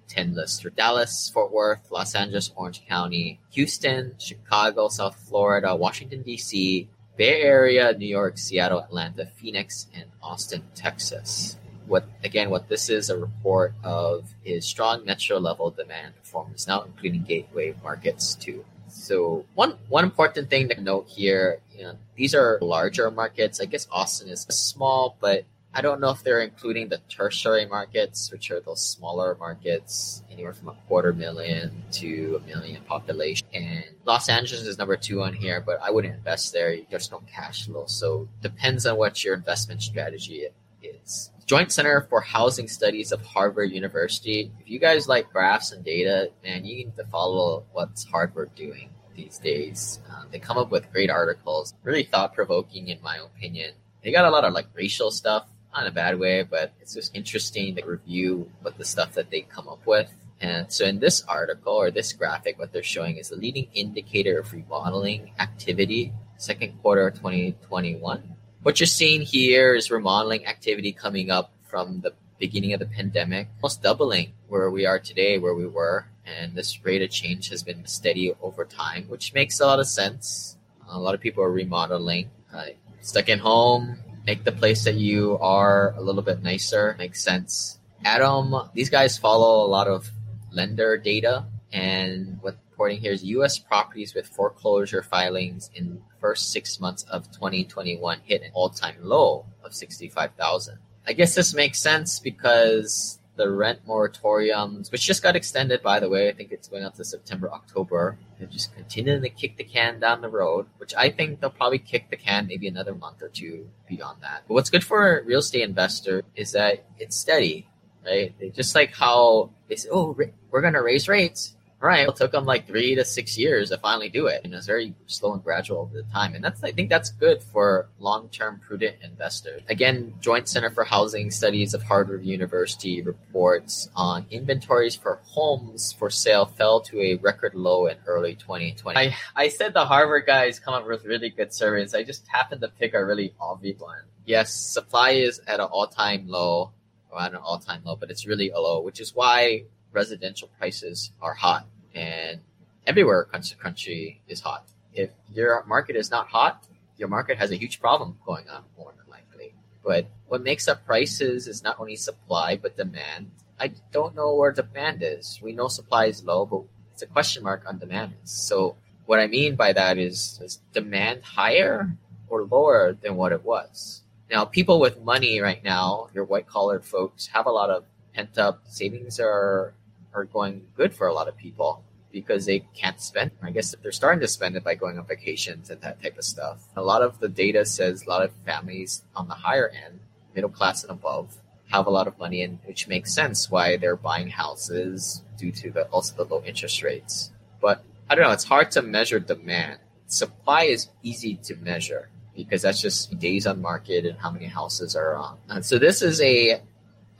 10 0.09 0.35
list. 0.35 0.63
For 0.63 0.69
Dallas, 0.69 1.29
Fort 1.33 1.51
Worth, 1.51 1.91
Los 1.91 2.15
Angeles, 2.15 2.51
Orange 2.55 2.85
County, 2.87 3.39
Houston, 3.51 4.15
Chicago, 4.17 4.89
South 4.89 5.15
Florida, 5.15 5.75
Washington, 5.75 6.23
D.C., 6.23 6.89
Bay 7.15 7.41
Area, 7.41 7.93
New 7.93 8.07
York, 8.07 8.37
Seattle, 8.37 8.79
Atlanta, 8.79 9.29
Phoenix, 9.35 9.87
and 9.93 10.05
Austin, 10.23 10.63
Texas. 10.73 11.57
What 11.85 12.07
again? 12.23 12.49
What 12.49 12.69
this 12.69 12.89
is 12.89 13.09
a 13.09 13.17
report 13.17 13.73
of 13.83 14.33
is 14.45 14.65
strong 14.65 15.03
metro 15.05 15.37
level 15.37 15.69
demand 15.71 16.15
performance, 16.15 16.67
now 16.67 16.83
including 16.83 17.23
gateway 17.23 17.75
markets 17.83 18.35
too. 18.35 18.63
So 18.89 19.45
one 19.55 19.77
one 19.87 20.03
important 20.03 20.49
thing 20.49 20.69
to 20.69 20.81
note 20.81 21.07
here, 21.07 21.59
you 21.75 21.83
know, 21.83 21.95
these 22.15 22.35
are 22.35 22.59
larger 22.61 23.09
markets. 23.11 23.59
I 23.61 23.65
guess 23.65 23.87
Austin 23.91 24.29
is 24.29 24.41
small, 24.49 25.17
but 25.19 25.45
I 25.73 25.81
don't 25.81 26.01
know 26.01 26.09
if 26.09 26.23
they're 26.23 26.41
including 26.41 26.89
the 26.89 26.99
tertiary 27.09 27.65
markets, 27.67 28.31
which 28.31 28.49
are 28.49 28.59
those 28.59 28.81
smaller 28.81 29.37
markets, 29.39 30.23
anywhere 30.31 30.53
from 30.53 30.69
a 30.69 30.75
quarter 30.87 31.13
million 31.13 31.83
to 31.93 32.41
a 32.43 32.47
million 32.47 32.81
population. 32.83 33.47
And 33.53 33.85
Los 34.03 34.29
Angeles 34.29 34.65
is 34.65 34.79
number 34.79 34.97
two 34.97 35.21
on 35.21 35.33
here, 35.33 35.61
but 35.61 35.79
I 35.81 35.91
wouldn't 35.91 36.15
invest 36.15 36.53
there. 36.53 36.75
There's 36.89 37.11
no 37.11 37.21
cash 37.31 37.65
flow. 37.65 37.85
So 37.85 38.27
depends 38.41 38.87
on 38.87 38.97
what 38.97 39.23
your 39.23 39.35
investment 39.35 39.83
strategy 39.83 40.47
is. 40.81 41.29
Joint 41.49 41.71
Center 41.71 42.05
for 42.11 42.21
Housing 42.21 42.67
Studies 42.67 43.11
of 43.11 43.25
Harvard 43.25 43.71
University. 43.71 44.51
If 44.59 44.69
you 44.69 44.77
guys 44.77 45.07
like 45.07 45.31
graphs 45.31 45.71
and 45.71 45.83
data, 45.83 46.29
man, 46.43 46.63
you 46.63 46.75
need 46.75 46.95
to 46.95 47.05
follow 47.05 47.65
what's 47.71 48.03
Harvard 48.03 48.53
doing 48.53 48.91
these 49.15 49.39
days. 49.39 49.99
Um, 50.11 50.27
they 50.31 50.37
come 50.37 50.59
up 50.59 50.69
with 50.69 50.91
great 50.91 51.09
articles, 51.09 51.73
really 51.81 52.03
thought 52.03 52.35
provoking 52.35 52.89
in 52.89 53.01
my 53.01 53.17
opinion. 53.17 53.71
They 54.03 54.11
got 54.11 54.25
a 54.25 54.29
lot 54.29 54.45
of 54.45 54.53
like 54.53 54.67
racial 54.75 55.09
stuff, 55.09 55.47
not 55.73 55.81
in 55.81 55.87
a 55.87 55.91
bad 55.91 56.19
way, 56.19 56.43
but 56.43 56.71
it's 56.81 56.93
just 56.93 57.15
interesting 57.15 57.75
to 57.77 57.83
review 57.83 58.51
what 58.61 58.77
the 58.77 58.85
stuff 58.85 59.15
that 59.15 59.31
they 59.31 59.41
come 59.41 59.67
up 59.67 59.87
with. 59.87 60.13
And 60.39 60.71
so 60.71 60.85
in 60.85 60.99
this 60.99 61.23
article 61.23 61.73
or 61.73 61.89
this 61.89 62.13
graphic, 62.13 62.59
what 62.59 62.73
they're 62.73 62.83
showing 62.83 63.17
is 63.17 63.29
the 63.29 63.37
leading 63.37 63.69
indicator 63.73 64.37
of 64.37 64.53
remodeling 64.53 65.31
activity, 65.39 66.13
second 66.37 66.79
quarter 66.83 67.07
of 67.07 67.15
2021 67.15 68.35
what 68.63 68.79
you're 68.79 68.87
seeing 68.87 69.21
here 69.21 69.73
is 69.73 69.89
remodeling 69.89 70.45
activity 70.45 70.91
coming 70.91 71.31
up 71.31 71.51
from 71.63 72.01
the 72.01 72.13
beginning 72.39 72.73
of 72.73 72.79
the 72.79 72.85
pandemic, 72.85 73.47
almost 73.61 73.83
doubling 73.83 74.33
where 74.47 74.69
we 74.71 74.85
are 74.85 74.99
today, 74.99 75.37
where 75.37 75.53
we 75.53 75.67
were. 75.67 76.07
And 76.25 76.55
this 76.55 76.83
rate 76.83 77.01
of 77.01 77.09
change 77.09 77.49
has 77.49 77.63
been 77.63 77.85
steady 77.85 78.33
over 78.41 78.65
time, 78.65 79.05
which 79.07 79.33
makes 79.33 79.59
a 79.59 79.65
lot 79.65 79.79
of 79.79 79.87
sense. 79.87 80.57
A 80.89 80.99
lot 80.99 81.15
of 81.15 81.21
people 81.21 81.43
are 81.43 81.51
remodeling. 81.51 82.29
Uh, 82.53 82.67
stuck 83.01 83.29
in 83.29 83.39
home, 83.39 83.99
make 84.25 84.43
the 84.43 84.51
place 84.51 84.83
that 84.85 84.95
you 84.95 85.37
are 85.39 85.93
a 85.97 86.01
little 86.01 86.21
bit 86.21 86.41
nicer. 86.41 86.95
Makes 86.97 87.23
sense. 87.23 87.79
ATTOM, 88.05 88.73
these 88.73 88.89
guys 88.89 89.17
follow 89.17 89.65
a 89.65 89.69
lot 89.69 89.87
of 89.87 90.09
lender 90.51 90.97
data. 90.97 91.45
And 91.71 92.39
what 92.41 92.57
reporting 92.79 93.01
here 93.01 93.11
is 93.11 93.25
U.S. 93.25 93.59
properties 93.59 94.15
with 94.15 94.25
foreclosure 94.25 95.03
filings 95.03 95.69
in 95.75 96.01
first 96.21 96.53
six 96.53 96.79
months 96.79 97.03
of 97.11 97.29
2021 97.33 98.21
hit 98.23 98.41
an 98.41 98.51
all-time 98.53 98.95
low 99.01 99.45
of 99.65 99.73
65,000. 99.73 100.77
I 101.05 101.11
guess 101.11 101.35
this 101.35 101.53
makes 101.53 101.77
sense 101.77 102.21
because 102.21 103.19
the 103.35 103.51
rent 103.51 103.85
moratoriums, 103.85 104.93
which 104.93 105.05
just 105.05 105.21
got 105.21 105.35
extended, 105.35 105.81
by 105.81 105.99
the 105.99 106.07
way, 106.07 106.29
I 106.29 106.31
think 106.31 106.53
it's 106.53 106.69
going 106.69 106.85
up 106.85 106.95
to 106.95 107.03
September, 107.03 107.51
October. 107.51 108.17
They're 108.37 108.47
just 108.47 108.73
continuing 108.73 109.23
to 109.23 109.29
kick 109.29 109.57
the 109.57 109.65
can 109.65 109.99
down 109.99 110.21
the 110.21 110.29
road, 110.29 110.67
which 110.77 110.93
I 110.95 111.09
think 111.09 111.41
they'll 111.41 111.49
probably 111.49 111.79
kick 111.79 112.09
the 112.09 112.15
can 112.15 112.47
maybe 112.47 112.69
another 112.69 112.95
month 112.95 113.21
or 113.21 113.27
two 113.27 113.67
beyond 113.89 114.21
that. 114.21 114.43
But 114.47 114.53
what's 114.53 114.69
good 114.69 114.85
for 114.85 115.19
a 115.19 115.23
real 115.25 115.39
estate 115.39 115.63
investor 115.63 116.23
is 116.33 116.53
that 116.53 116.85
it's 116.97 117.17
steady, 117.17 117.67
right? 118.05 118.33
They, 118.39 118.51
just 118.51 118.73
like 118.73 118.95
how 118.95 119.49
they 119.67 119.75
say, 119.75 119.89
oh, 119.91 120.17
we're 120.49 120.61
going 120.61 120.75
to 120.75 120.81
raise 120.81 121.09
rates 121.09 121.57
right. 121.87 122.07
It 122.07 122.15
took 122.15 122.31
them 122.31 122.45
like 122.45 122.67
three 122.67 122.95
to 122.95 123.05
six 123.05 123.37
years 123.37 123.69
to 123.69 123.77
finally 123.77 124.09
do 124.09 124.27
it. 124.27 124.41
And 124.43 124.53
it's 124.53 124.65
very 124.65 124.93
slow 125.07 125.33
and 125.33 125.43
gradual 125.43 125.79
over 125.79 125.95
the 125.95 126.03
time. 126.11 126.35
And 126.35 126.43
that's, 126.43 126.61
I 126.63 126.71
think 126.71 126.89
that's 126.89 127.09
good 127.11 127.41
for 127.41 127.87
long-term 127.99 128.59
prudent 128.65 128.97
investors. 129.01 129.61
Again, 129.69 130.13
Joint 130.19 130.49
Center 130.49 130.69
for 130.69 130.83
Housing 130.83 131.31
Studies 131.31 131.73
of 131.73 131.83
Harvard 131.83 132.25
University 132.25 133.01
reports 133.01 133.89
on 133.95 134.25
inventories 134.29 134.95
for 134.95 135.19
homes 135.23 135.93
for 135.93 136.09
sale 136.09 136.45
fell 136.45 136.81
to 136.81 136.99
a 136.99 137.15
record 137.15 137.55
low 137.55 137.87
in 137.87 137.97
early 138.05 138.35
2020. 138.35 138.99
I, 138.99 139.15
I 139.35 139.47
said 139.47 139.73
the 139.73 139.85
Harvard 139.85 140.25
guys 140.25 140.59
come 140.59 140.73
up 140.73 140.85
with 140.85 141.05
really 141.05 141.29
good 141.29 141.53
surveys. 141.53 141.95
I 141.95 142.03
just 142.03 142.27
happened 142.27 142.61
to 142.61 142.67
pick 142.67 142.93
a 142.93 143.05
really 143.05 143.33
obvious 143.39 143.79
one. 143.79 144.01
Yes, 144.25 144.53
supply 144.53 145.11
is 145.11 145.39
at 145.47 145.59
an 145.59 145.67
all-time 145.67 146.27
low, 146.27 146.71
or 147.09 147.21
at 147.21 147.31
an 147.31 147.37
all-time 147.37 147.81
low, 147.85 147.95
but 147.95 148.11
it's 148.11 148.27
really 148.27 148.49
a 148.49 148.59
low, 148.59 148.81
which 148.81 148.99
is 148.99 149.15
why 149.15 149.63
residential 149.91 150.49
prices 150.57 151.11
are 151.21 151.33
hot 151.33 151.65
and 151.93 152.39
everywhere 152.85 153.21
across 153.21 153.49
the 153.49 153.55
country 153.55 154.21
is 154.27 154.41
hot. 154.41 154.67
If 154.93 155.09
your 155.33 155.63
market 155.67 155.95
is 155.95 156.09
not 156.11 156.27
hot, 156.27 156.63
your 156.97 157.07
market 157.07 157.37
has 157.37 157.51
a 157.51 157.55
huge 157.55 157.79
problem 157.79 158.17
going 158.25 158.49
on 158.49 158.63
more 158.77 158.93
than 158.97 159.09
likely. 159.09 159.53
But 159.83 160.07
what 160.27 160.41
makes 160.41 160.67
up 160.67 160.85
prices 160.85 161.47
is 161.47 161.63
not 161.63 161.79
only 161.79 161.95
supply 161.95 162.57
but 162.57 162.77
demand. 162.77 163.31
I 163.59 163.71
don't 163.91 164.15
know 164.15 164.35
where 164.35 164.51
demand 164.51 165.01
is. 165.01 165.39
We 165.41 165.53
know 165.53 165.67
supply 165.67 166.05
is 166.05 166.23
low, 166.23 166.45
but 166.45 166.63
it's 166.93 167.01
a 167.01 167.07
question 167.07 167.43
mark 167.43 167.63
on 167.67 167.79
demand. 167.79 168.13
So 168.23 168.75
what 169.05 169.19
I 169.19 169.27
mean 169.27 169.55
by 169.55 169.73
that 169.73 169.97
is, 169.97 170.39
is 170.43 170.59
demand 170.73 171.23
higher 171.23 171.95
or 172.27 172.43
lower 172.43 172.93
than 172.93 173.15
what 173.15 173.31
it 173.31 173.43
was? 173.43 174.03
Now, 174.29 174.45
people 174.45 174.79
with 174.79 175.01
money 175.01 175.41
right 175.41 175.63
now, 175.63 176.09
your 176.13 176.25
white 176.25 176.47
collar 176.47 176.79
folks, 176.79 177.27
have 177.27 177.47
a 177.47 177.51
lot 177.51 177.69
of 177.69 177.85
pent 178.13 178.37
up 178.37 178.61
savings 178.65 179.19
are 179.19 179.73
are 180.13 180.25
going 180.25 180.67
good 180.75 180.93
for 180.93 181.07
a 181.07 181.13
lot 181.13 181.27
of 181.27 181.37
people 181.37 181.83
because 182.11 182.45
they 182.45 182.59
can't 182.75 182.99
spend. 182.99 183.31
I 183.41 183.51
guess 183.51 183.75
they're 183.81 183.91
starting 183.91 184.21
to 184.21 184.27
spend 184.27 184.55
it 184.55 184.63
by 184.63 184.75
going 184.75 184.97
on 184.97 185.05
vacations 185.05 185.69
and 185.69 185.79
that 185.81 186.01
type 186.01 186.17
of 186.17 186.23
stuff. 186.23 186.67
A 186.75 186.81
lot 186.81 187.01
of 187.01 187.19
the 187.19 187.29
data 187.29 187.65
says 187.65 188.03
a 188.03 188.09
lot 188.09 188.23
of 188.23 188.31
families 188.45 189.03
on 189.15 189.27
the 189.27 189.35
higher 189.35 189.69
end, 189.69 189.99
middle 190.33 190.49
class 190.49 190.83
and 190.83 190.91
above, 190.91 191.37
have 191.69 191.85
a 191.85 191.91
lot 191.91 192.07
of 192.07 192.17
money, 192.17 192.41
and 192.41 192.59
which 192.65 192.87
makes 192.87 193.13
sense 193.13 193.51
why 193.51 193.77
they're 193.77 193.95
buying 193.95 194.29
houses 194.29 195.23
due 195.37 195.51
to 195.51 195.71
the 195.71 195.83
also 195.87 196.15
the 196.15 196.33
low 196.33 196.43
interest 196.43 196.81
rates. 196.81 197.31
But 197.61 197.83
I 198.09 198.15
don't 198.15 198.25
know. 198.25 198.31
It's 198.31 198.43
hard 198.43 198.71
to 198.71 198.81
measure 198.81 199.19
demand. 199.19 199.79
Supply 200.07 200.63
is 200.63 200.89
easy 201.03 201.35
to 201.43 201.55
measure 201.57 202.09
because 202.35 202.63
that's 202.63 202.81
just 202.81 203.19
days 203.19 203.45
on 203.45 203.61
market 203.61 204.05
and 204.05 204.17
how 204.17 204.31
many 204.31 204.45
houses 204.45 204.95
are 204.95 205.15
on. 205.15 205.37
And 205.49 205.63
so 205.63 205.77
this 205.77 206.01
is 206.01 206.19
a 206.21 206.61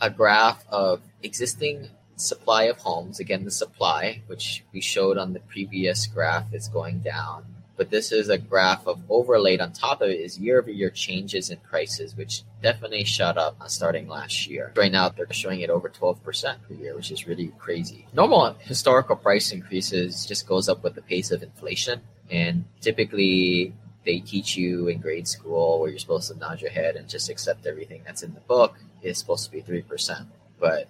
a 0.01 0.09
graph 0.09 0.65
of 0.69 1.01
existing 1.21 1.89
supply 2.19 2.63
of 2.63 2.77
homes. 2.77 3.19
Again, 3.19 3.45
the 3.45 3.51
supply, 3.51 4.21
which 4.27 4.63
we 4.73 4.81
showed 4.81 5.17
on 5.17 5.33
the 5.33 5.39
previous 5.39 6.07
graph, 6.07 6.53
is 6.53 6.67
going 6.67 6.99
down. 6.99 7.45
But 7.79 7.91
this 7.91 8.11
is 8.11 8.27
a 8.27 8.37
graph 8.37 8.85
of 8.87 8.99
overlaid 9.09 9.61
on 9.61 9.71
top 9.71 10.01
of 10.01 10.09
it 10.09 10.19
is 10.19 10.37
year 10.37 10.59
over 10.59 10.69
year 10.69 10.89
changes 10.89 11.49
in 11.49 11.59
prices, 11.59 12.13
which 12.13 12.43
definitely 12.61 13.05
shot 13.05 13.37
up 13.37 13.55
starting 13.67 14.09
last 14.09 14.47
year. 14.47 14.73
Right 14.75 14.91
now, 14.91 15.07
they're 15.07 15.31
showing 15.31 15.61
it 15.61 15.69
over 15.69 15.87
12% 15.87 16.21
per 16.67 16.73
year, 16.73 16.93
which 16.93 17.09
is 17.09 17.25
really 17.25 17.53
crazy. 17.57 18.05
Normal 18.13 18.57
historical 18.59 19.15
price 19.15 19.53
increases 19.53 20.25
just 20.25 20.45
goes 20.45 20.67
up 20.67 20.83
with 20.83 20.95
the 20.95 21.01
pace 21.01 21.31
of 21.31 21.41
inflation. 21.41 22.01
And 22.29 22.65
typically, 22.81 23.73
they 24.05 24.19
teach 24.19 24.57
you 24.57 24.89
in 24.89 24.99
grade 24.99 25.29
school 25.29 25.79
where 25.79 25.89
you're 25.89 25.99
supposed 25.99 26.29
to 26.31 26.37
nod 26.37 26.59
your 26.59 26.71
head 26.71 26.97
and 26.97 27.07
just 27.07 27.29
accept 27.29 27.65
everything 27.65 28.01
that's 28.05 28.23
in 28.23 28.33
the 28.33 28.41
book 28.41 28.75
is 29.01 29.17
supposed 29.17 29.45
to 29.45 29.51
be 29.51 29.61
3%. 29.61 30.25
But 30.59 30.89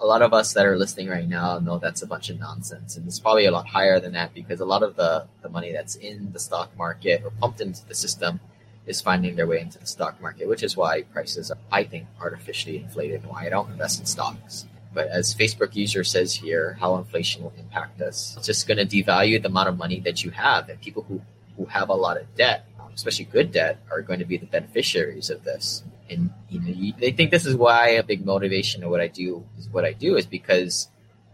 a 0.00 0.06
lot 0.06 0.22
of 0.22 0.32
us 0.32 0.52
that 0.54 0.66
are 0.66 0.78
listening 0.78 1.08
right 1.08 1.28
now 1.28 1.58
know 1.58 1.78
that's 1.78 2.02
a 2.02 2.06
bunch 2.06 2.30
of 2.30 2.38
nonsense. 2.38 2.96
And 2.96 3.06
it's 3.06 3.18
probably 3.18 3.46
a 3.46 3.50
lot 3.50 3.66
higher 3.66 3.98
than 3.98 4.12
that 4.12 4.34
because 4.34 4.60
a 4.60 4.64
lot 4.64 4.82
of 4.82 4.96
the, 4.96 5.26
the 5.42 5.48
money 5.48 5.72
that's 5.72 5.96
in 5.96 6.32
the 6.32 6.38
stock 6.38 6.76
market 6.76 7.22
or 7.24 7.30
pumped 7.30 7.60
into 7.60 7.86
the 7.86 7.94
system 7.94 8.40
is 8.86 9.00
finding 9.00 9.36
their 9.36 9.46
way 9.46 9.60
into 9.60 9.78
the 9.78 9.86
stock 9.86 10.20
market, 10.20 10.48
which 10.48 10.62
is 10.62 10.76
why 10.76 11.02
prices 11.02 11.50
are, 11.50 11.58
I 11.70 11.84
think, 11.84 12.06
artificially 12.20 12.78
inflated 12.78 13.22
and 13.22 13.30
why 13.30 13.46
I 13.46 13.48
don't 13.50 13.70
invest 13.70 14.00
in 14.00 14.06
stocks. 14.06 14.66
But 14.94 15.08
as 15.08 15.34
Facebook 15.34 15.76
user 15.76 16.04
says 16.04 16.34
here, 16.34 16.76
how 16.80 16.96
inflation 16.96 17.42
will 17.42 17.52
impact 17.58 18.00
us. 18.00 18.34
It's 18.36 18.46
just 18.46 18.66
going 18.66 18.78
to 18.78 18.86
devalue 18.86 19.40
the 19.40 19.48
amount 19.48 19.68
of 19.68 19.76
money 19.76 20.00
that 20.00 20.24
you 20.24 20.30
have. 20.30 20.68
And 20.68 20.80
people 20.80 21.04
who, 21.06 21.20
who 21.56 21.66
have 21.66 21.90
a 21.90 21.94
lot 21.94 22.16
of 22.16 22.34
debt, 22.36 22.66
especially 22.94 23.26
good 23.26 23.52
debt, 23.52 23.78
are 23.90 24.00
going 24.00 24.18
to 24.20 24.24
be 24.24 24.38
the 24.38 24.46
beneficiaries 24.46 25.28
of 25.28 25.44
this. 25.44 25.82
And 26.10 26.30
you 26.48 26.60
know, 26.60 26.68
you, 26.68 26.92
they 26.98 27.12
think 27.12 27.30
this 27.30 27.46
is 27.46 27.56
why 27.56 27.90
a 27.90 28.02
big 28.02 28.24
motivation 28.24 28.82
of 28.82 28.90
what 28.90 29.00
I 29.00 29.08
do 29.08 29.44
is 29.58 29.68
what 29.68 29.84
I 29.84 29.92
do 29.92 30.16
is 30.16 30.26
because 30.26 30.88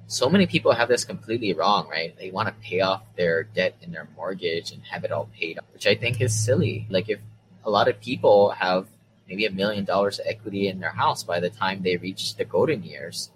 so 0.06 0.28
many 0.28 0.46
people 0.46 0.72
have 0.72 0.88
this 0.88 1.04
completely 1.04 1.52
wrong, 1.54 1.88
right? 1.88 2.14
They 2.18 2.30
want 2.30 2.48
to 2.48 2.54
pay 2.68 2.80
off 2.80 3.02
their 3.16 3.44
debt 3.44 3.76
and 3.82 3.94
their 3.94 4.08
mortgage 4.16 4.72
and 4.72 4.82
have 4.84 5.04
it 5.04 5.12
all 5.12 5.28
paid 5.38 5.58
off, 5.58 5.64
which 5.72 5.86
I 5.86 5.94
think 5.94 6.20
is 6.20 6.34
silly. 6.34 6.86
Like 6.90 7.08
if 7.08 7.20
a 7.64 7.70
lot 7.70 7.88
of 7.88 8.00
people 8.00 8.50
have 8.50 8.86
maybe 9.28 9.46
a 9.46 9.50
million 9.50 9.84
dollars 9.84 10.18
of 10.18 10.26
equity 10.26 10.68
in 10.68 10.80
their 10.80 10.90
house 10.90 11.22
by 11.22 11.40
the 11.40 11.50
time 11.50 11.82
they 11.82 11.96
reach 11.96 12.36
the 12.36 12.44
golden 12.44 12.82
years, 12.82 13.30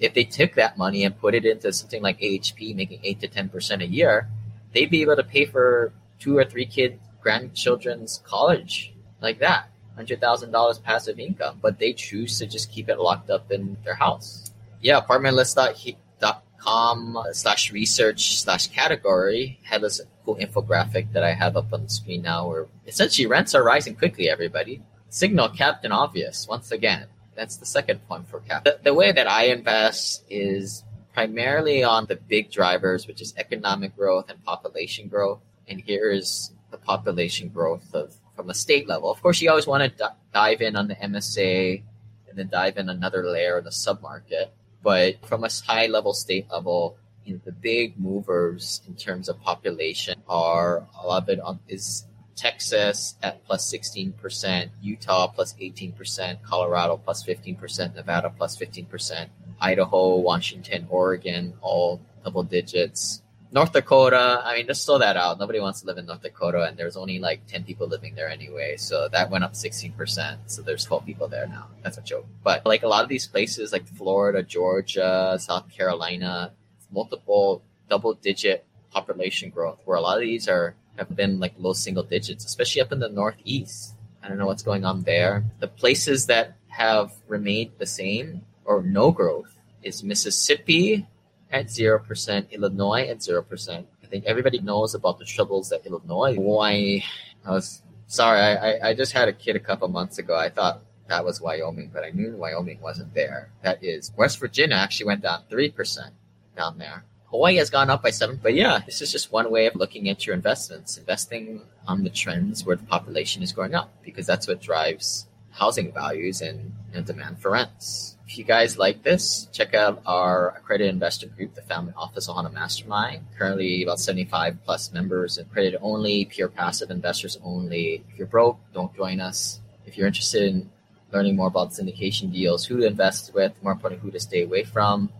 if 0.00 0.14
they 0.14 0.24
took 0.24 0.54
that 0.54 0.78
money 0.78 1.04
and 1.04 1.18
put 1.18 1.34
it 1.34 1.44
into 1.44 1.72
something 1.72 2.02
like 2.02 2.18
AHP, 2.20 2.74
making 2.74 3.00
eight 3.02 3.20
to 3.20 3.28
ten 3.28 3.48
percent 3.48 3.82
a 3.82 3.86
year, 3.86 4.28
they'd 4.72 4.90
be 4.90 5.02
able 5.02 5.16
to 5.16 5.22
pay 5.22 5.44
for 5.44 5.92
two 6.18 6.36
or 6.36 6.44
three 6.44 6.66
kid 6.66 6.98
grandchildren's 7.20 8.22
college 8.24 8.92
like 9.20 9.38
that, 9.38 9.70
hundred 9.94 10.20
thousand 10.20 10.50
dollars 10.52 10.78
passive 10.78 11.18
income. 11.18 11.58
But 11.60 11.78
they 11.78 11.92
choose 11.92 12.38
to 12.38 12.46
just 12.46 12.70
keep 12.70 12.88
it 12.88 12.98
locked 12.98 13.28
up 13.30 13.50
in 13.50 13.76
their 13.84 13.94
house. 13.94 14.52
Yeah, 14.80 15.00
apartmentlist.com 15.00 17.18
slash 17.32 17.72
research 17.72 18.40
slash 18.40 18.68
category 18.68 19.58
had 19.62 19.82
this 19.82 20.00
cool 20.24 20.36
infographic 20.36 21.12
that 21.12 21.24
I 21.24 21.34
have 21.34 21.56
up 21.56 21.72
on 21.72 21.84
the 21.84 21.90
screen 21.90 22.22
now, 22.22 22.48
where 22.48 22.66
essentially 22.86 23.26
rents 23.26 23.54
are 23.54 23.64
rising 23.64 23.96
quickly. 23.96 24.28
Everybody, 24.28 24.82
signal 25.08 25.48
Captain 25.50 25.92
Obvious 25.92 26.46
once 26.48 26.72
again 26.72 27.06
that's 27.34 27.56
the 27.56 27.66
second 27.66 28.06
point 28.08 28.28
for 28.28 28.40
cap. 28.40 28.64
The, 28.64 28.78
the 28.82 28.94
way 28.94 29.12
that 29.12 29.28
I 29.28 29.46
invest 29.46 30.24
is 30.28 30.84
primarily 31.12 31.84
on 31.84 32.06
the 32.06 32.16
big 32.16 32.50
drivers, 32.50 33.06
which 33.06 33.20
is 33.20 33.34
economic 33.36 33.96
growth 33.96 34.28
and 34.28 34.42
population 34.44 35.08
growth. 35.08 35.40
And 35.68 35.80
here 35.80 36.10
is 36.10 36.52
the 36.70 36.78
population 36.78 37.48
growth 37.48 37.94
of 37.94 38.14
from 38.36 38.50
a 38.50 38.54
state 38.54 38.88
level. 38.88 39.10
Of 39.10 39.22
course, 39.22 39.40
you 39.40 39.50
always 39.50 39.66
want 39.66 39.96
to 39.96 40.12
dive 40.32 40.60
in 40.60 40.76
on 40.76 40.88
the 40.88 40.94
MSA 40.96 41.82
and 42.28 42.38
then 42.38 42.48
dive 42.48 42.76
in 42.76 42.88
another 42.88 43.24
layer 43.24 43.58
in 43.58 43.64
the 43.64 43.70
submarket. 43.70 44.48
But 44.82 45.24
from 45.26 45.44
a 45.44 45.48
high 45.66 45.86
level 45.86 46.12
state 46.12 46.46
level, 46.50 46.96
you 47.24 47.34
know, 47.34 47.40
the 47.44 47.52
big 47.52 47.98
movers 47.98 48.82
in 48.86 48.94
terms 48.94 49.28
of 49.28 49.40
population 49.40 50.22
are 50.28 50.86
a 51.02 51.06
lot 51.06 51.22
of 51.22 51.28
it 51.30 51.40
on, 51.40 51.60
is 51.68 52.04
Texas 52.36 53.14
at 53.22 53.44
plus 53.44 53.72
16%, 53.72 54.70
Utah 54.82 55.28
plus 55.28 55.54
18%, 55.54 56.42
Colorado 56.42 56.96
plus 56.96 57.24
15%, 57.24 57.94
Nevada 57.94 58.30
plus 58.36 58.56
15%, 58.56 59.28
Idaho, 59.60 60.16
Washington, 60.16 60.86
Oregon, 60.90 61.54
all 61.62 62.00
double 62.24 62.42
digits. 62.42 63.22
North 63.54 63.72
Dakota, 63.72 64.42
I 64.44 64.56
mean, 64.56 64.66
just 64.66 64.84
throw 64.84 64.98
that 64.98 65.16
out. 65.16 65.38
Nobody 65.38 65.60
wants 65.60 65.80
to 65.82 65.86
live 65.86 65.96
in 65.96 66.06
North 66.06 66.22
Dakota, 66.22 66.64
and 66.64 66.76
there's 66.76 66.96
only 66.96 67.20
like 67.20 67.46
10 67.46 67.62
people 67.62 67.86
living 67.86 68.16
there 68.16 68.28
anyway. 68.28 68.76
So 68.76 69.08
that 69.12 69.30
went 69.30 69.44
up 69.44 69.52
16%. 69.52 70.38
So 70.46 70.60
there's 70.60 70.84
12 70.84 71.06
people 71.06 71.28
there 71.28 71.46
now. 71.46 71.68
That's 71.84 71.96
a 71.96 72.02
joke. 72.02 72.26
But 72.42 72.66
like 72.66 72.82
a 72.82 72.88
lot 72.88 73.04
of 73.04 73.08
these 73.08 73.28
places, 73.28 73.72
like 73.72 73.86
Florida, 73.86 74.42
Georgia, 74.42 75.36
South 75.38 75.70
Carolina, 75.70 76.50
multiple 76.90 77.62
double 77.88 78.14
digit 78.14 78.64
population 78.90 79.50
growth, 79.50 79.78
where 79.84 79.98
a 79.98 80.00
lot 80.00 80.16
of 80.16 80.22
these 80.22 80.48
are 80.48 80.74
have 80.96 81.14
been 81.14 81.38
like 81.38 81.54
low 81.56 81.74
single 81.74 82.02
digits, 82.02 82.44
especially 82.44 82.82
up 82.82 82.90
in 82.90 82.98
the 82.98 83.08
Northeast. 83.08 83.94
I 84.20 84.28
don't 84.28 84.38
know 84.38 84.46
what's 84.46 84.64
going 84.64 84.84
on 84.84 85.02
there. 85.02 85.44
The 85.60 85.68
places 85.68 86.26
that 86.26 86.56
have 86.70 87.12
remained 87.28 87.72
the 87.78 87.86
same 87.86 88.42
or 88.64 88.82
no 88.82 89.12
growth 89.12 89.56
is 89.80 90.02
Mississippi 90.02 91.06
at 91.54 91.66
0%, 91.66 92.50
Illinois 92.50 93.06
at 93.06 93.18
0%. 93.18 93.84
I 94.02 94.06
think 94.06 94.24
everybody 94.26 94.58
knows 94.58 94.94
about 94.94 95.18
the 95.18 95.24
troubles 95.24 95.70
that 95.70 95.86
Illinois, 95.86 96.34
Why? 96.34 97.04
I 97.46 97.50
was 97.50 97.82
sorry, 98.06 98.40
I, 98.40 98.90
I 98.90 98.94
just 98.94 99.12
had 99.12 99.28
a 99.28 99.32
kid 99.32 99.56
a 99.56 99.60
couple 99.60 99.86
months 99.88 100.18
ago. 100.18 100.36
I 100.36 100.50
thought 100.50 100.82
that 101.08 101.24
was 101.24 101.40
Wyoming, 101.40 101.90
but 101.92 102.04
I 102.04 102.10
knew 102.10 102.36
Wyoming 102.36 102.80
wasn't 102.80 103.14
there. 103.14 103.50
That 103.62 103.82
is 103.84 104.12
West 104.16 104.38
Virginia 104.40 104.76
actually 104.76 105.06
went 105.06 105.22
down 105.22 105.42
3% 105.50 106.10
down 106.56 106.78
there. 106.78 107.04
Hawaii 107.26 107.56
has 107.56 107.70
gone 107.70 107.90
up 107.90 108.02
by 108.02 108.10
seven. 108.10 108.38
But 108.42 108.54
yeah, 108.54 108.80
this 108.86 109.02
is 109.02 109.10
just 109.10 109.32
one 109.32 109.50
way 109.50 109.66
of 109.66 109.74
looking 109.74 110.08
at 110.08 110.26
your 110.26 110.34
investments, 110.34 110.96
investing 110.96 111.62
on 111.86 112.04
the 112.04 112.10
trends 112.10 112.64
where 112.64 112.76
the 112.76 112.84
population 112.84 113.42
is 113.42 113.52
going 113.52 113.74
up, 113.74 113.92
because 114.04 114.26
that's 114.26 114.46
what 114.46 114.60
drives 114.60 115.26
housing 115.50 115.92
values 115.92 116.40
and, 116.40 116.72
and 116.92 117.04
demand 117.04 117.38
for 117.40 117.50
rents. 117.50 118.13
If 118.26 118.38
you 118.38 118.44
guys 118.44 118.78
like 118.78 119.02
this, 119.02 119.48
check 119.52 119.74
out 119.74 120.00
our 120.06 120.54
accredited 120.56 120.92
investor 120.92 121.26
group, 121.26 121.54
the 121.54 121.62
Family 121.62 121.92
Office 121.96 122.26
Ohana 122.26 122.52
Mastermind. 122.52 123.26
Currently 123.38 123.82
about 123.82 124.00
75 124.00 124.58
plus 124.64 124.92
members, 124.92 125.36
accredited 125.36 125.78
only, 125.82 126.24
pure 126.24 126.48
passive 126.48 126.90
investors 126.90 127.38
only. 127.44 128.02
If 128.10 128.18
you're 128.18 128.26
broke, 128.26 128.58
don't 128.72 128.94
join 128.96 129.20
us. 129.20 129.60
If 129.84 129.98
you're 129.98 130.06
interested 130.06 130.42
in 130.42 130.70
learning 131.12 131.36
more 131.36 131.48
about 131.48 131.70
syndication 131.70 132.32
deals, 132.32 132.64
who 132.64 132.78
to 132.78 132.86
invest 132.86 133.34
with, 133.34 133.52
more 133.62 133.72
importantly, 133.72 134.02
who 134.04 134.10
to 134.10 134.20
stay 134.20 134.42
away 134.42 134.64
from, 134.64 135.10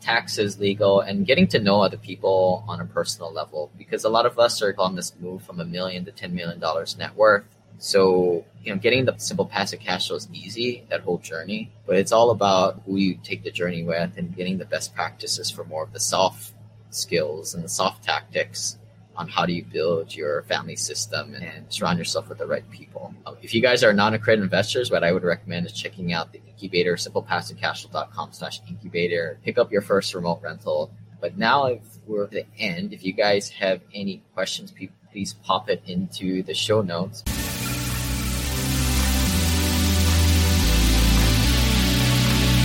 taxes, 0.00 0.58
legal, 0.58 1.00
and 1.00 1.26
getting 1.26 1.48
to 1.48 1.58
know 1.58 1.82
other 1.82 1.96
people 1.96 2.64
on 2.68 2.80
a 2.80 2.84
personal 2.86 3.32
level. 3.32 3.70
Because 3.76 4.04
a 4.04 4.08
lot 4.08 4.24
of 4.24 4.38
us 4.38 4.62
are 4.62 4.74
on 4.78 4.94
this 4.94 5.12
move 5.20 5.42
from 5.42 5.60
a 5.60 5.64
million 5.64 6.04
to 6.04 6.12
ten 6.12 6.32
million 6.34 6.60
dollars 6.60 6.96
net 6.96 7.16
worth. 7.16 7.44
So 7.82 8.44
you 8.62 8.72
know, 8.72 8.78
getting 8.78 9.06
the 9.06 9.18
simple 9.18 9.44
passive 9.44 9.80
cash 9.80 10.06
flow 10.06 10.16
is 10.16 10.28
easy. 10.32 10.86
That 10.88 11.00
whole 11.00 11.18
journey, 11.18 11.72
but 11.84 11.96
it's 11.96 12.12
all 12.12 12.30
about 12.30 12.80
who 12.86 12.96
you 12.96 13.18
take 13.24 13.42
the 13.42 13.50
journey 13.50 13.82
with 13.82 14.16
and 14.16 14.36
getting 14.36 14.56
the 14.58 14.64
best 14.64 14.94
practices 14.94 15.50
for 15.50 15.64
more 15.64 15.82
of 15.82 15.92
the 15.92 15.98
soft 15.98 16.52
skills 16.90 17.54
and 17.54 17.64
the 17.64 17.68
soft 17.68 18.04
tactics 18.04 18.78
on 19.16 19.26
how 19.26 19.44
do 19.46 19.52
you 19.52 19.64
build 19.64 20.14
your 20.14 20.44
family 20.44 20.76
system 20.76 21.34
and 21.34 21.66
surround 21.70 21.98
yourself 21.98 22.28
with 22.28 22.38
the 22.38 22.46
right 22.46 22.70
people. 22.70 23.12
If 23.42 23.52
you 23.52 23.60
guys 23.60 23.82
are 23.82 23.92
non-accredited 23.92 24.44
investors, 24.44 24.92
what 24.92 25.02
I 25.02 25.10
would 25.10 25.24
recommend 25.24 25.66
is 25.66 25.72
checking 25.72 26.12
out 26.12 26.32
the 26.32 26.40
incubator, 26.46 26.94
simplepassivecashflow.com 26.94 28.32
slash 28.32 28.60
incubator. 28.68 29.40
Pick 29.44 29.58
up 29.58 29.72
your 29.72 29.82
first 29.82 30.14
remote 30.14 30.40
rental. 30.40 30.92
But 31.20 31.36
now 31.36 31.66
if 31.66 31.82
we're 32.06 32.24
at 32.24 32.30
the 32.30 32.46
end, 32.58 32.92
if 32.92 33.04
you 33.04 33.12
guys 33.12 33.48
have 33.48 33.80
any 33.92 34.22
questions, 34.34 34.72
please 35.10 35.32
pop 35.42 35.68
it 35.68 35.82
into 35.84 36.44
the 36.44 36.54
show 36.54 36.80
notes. 36.80 37.24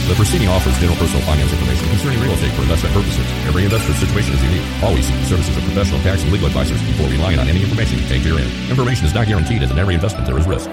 The 0.08 0.16
proceeding 0.16 0.48
offers 0.48 0.78
general 0.80 0.96
personal 0.96 1.22
finance 1.26 1.52
information 1.52 1.90
concerning 1.90 2.22
real 2.22 2.32
estate 2.32 2.54
for 2.54 2.62
investment 2.62 2.96
purposes. 2.96 3.28
Every 3.44 3.66
investor's 3.66 3.98
situation 3.98 4.36
is 4.36 4.42
unique. 4.42 4.64
Always 4.82 5.06
seek 5.06 5.20
the 5.20 5.26
services 5.26 5.58
of 5.58 5.64
professional 5.64 6.00
tax 6.00 6.24
and 6.24 6.32
legal 6.32 6.48
advisors 6.48 6.82
before 6.82 7.10
relying 7.10 7.40
on 7.40 7.50
any 7.50 7.62
information 7.62 8.00
contained 8.00 8.24
herein. 8.24 8.48
Information 8.70 9.06
is 9.06 9.14
not 9.14 9.28
guaranteed 9.28 9.64
as 9.64 9.72
in 9.72 9.78
every 9.78 9.96
investment 9.96 10.26
there 10.26 10.38
is 10.38 10.48
risk. 10.48 10.70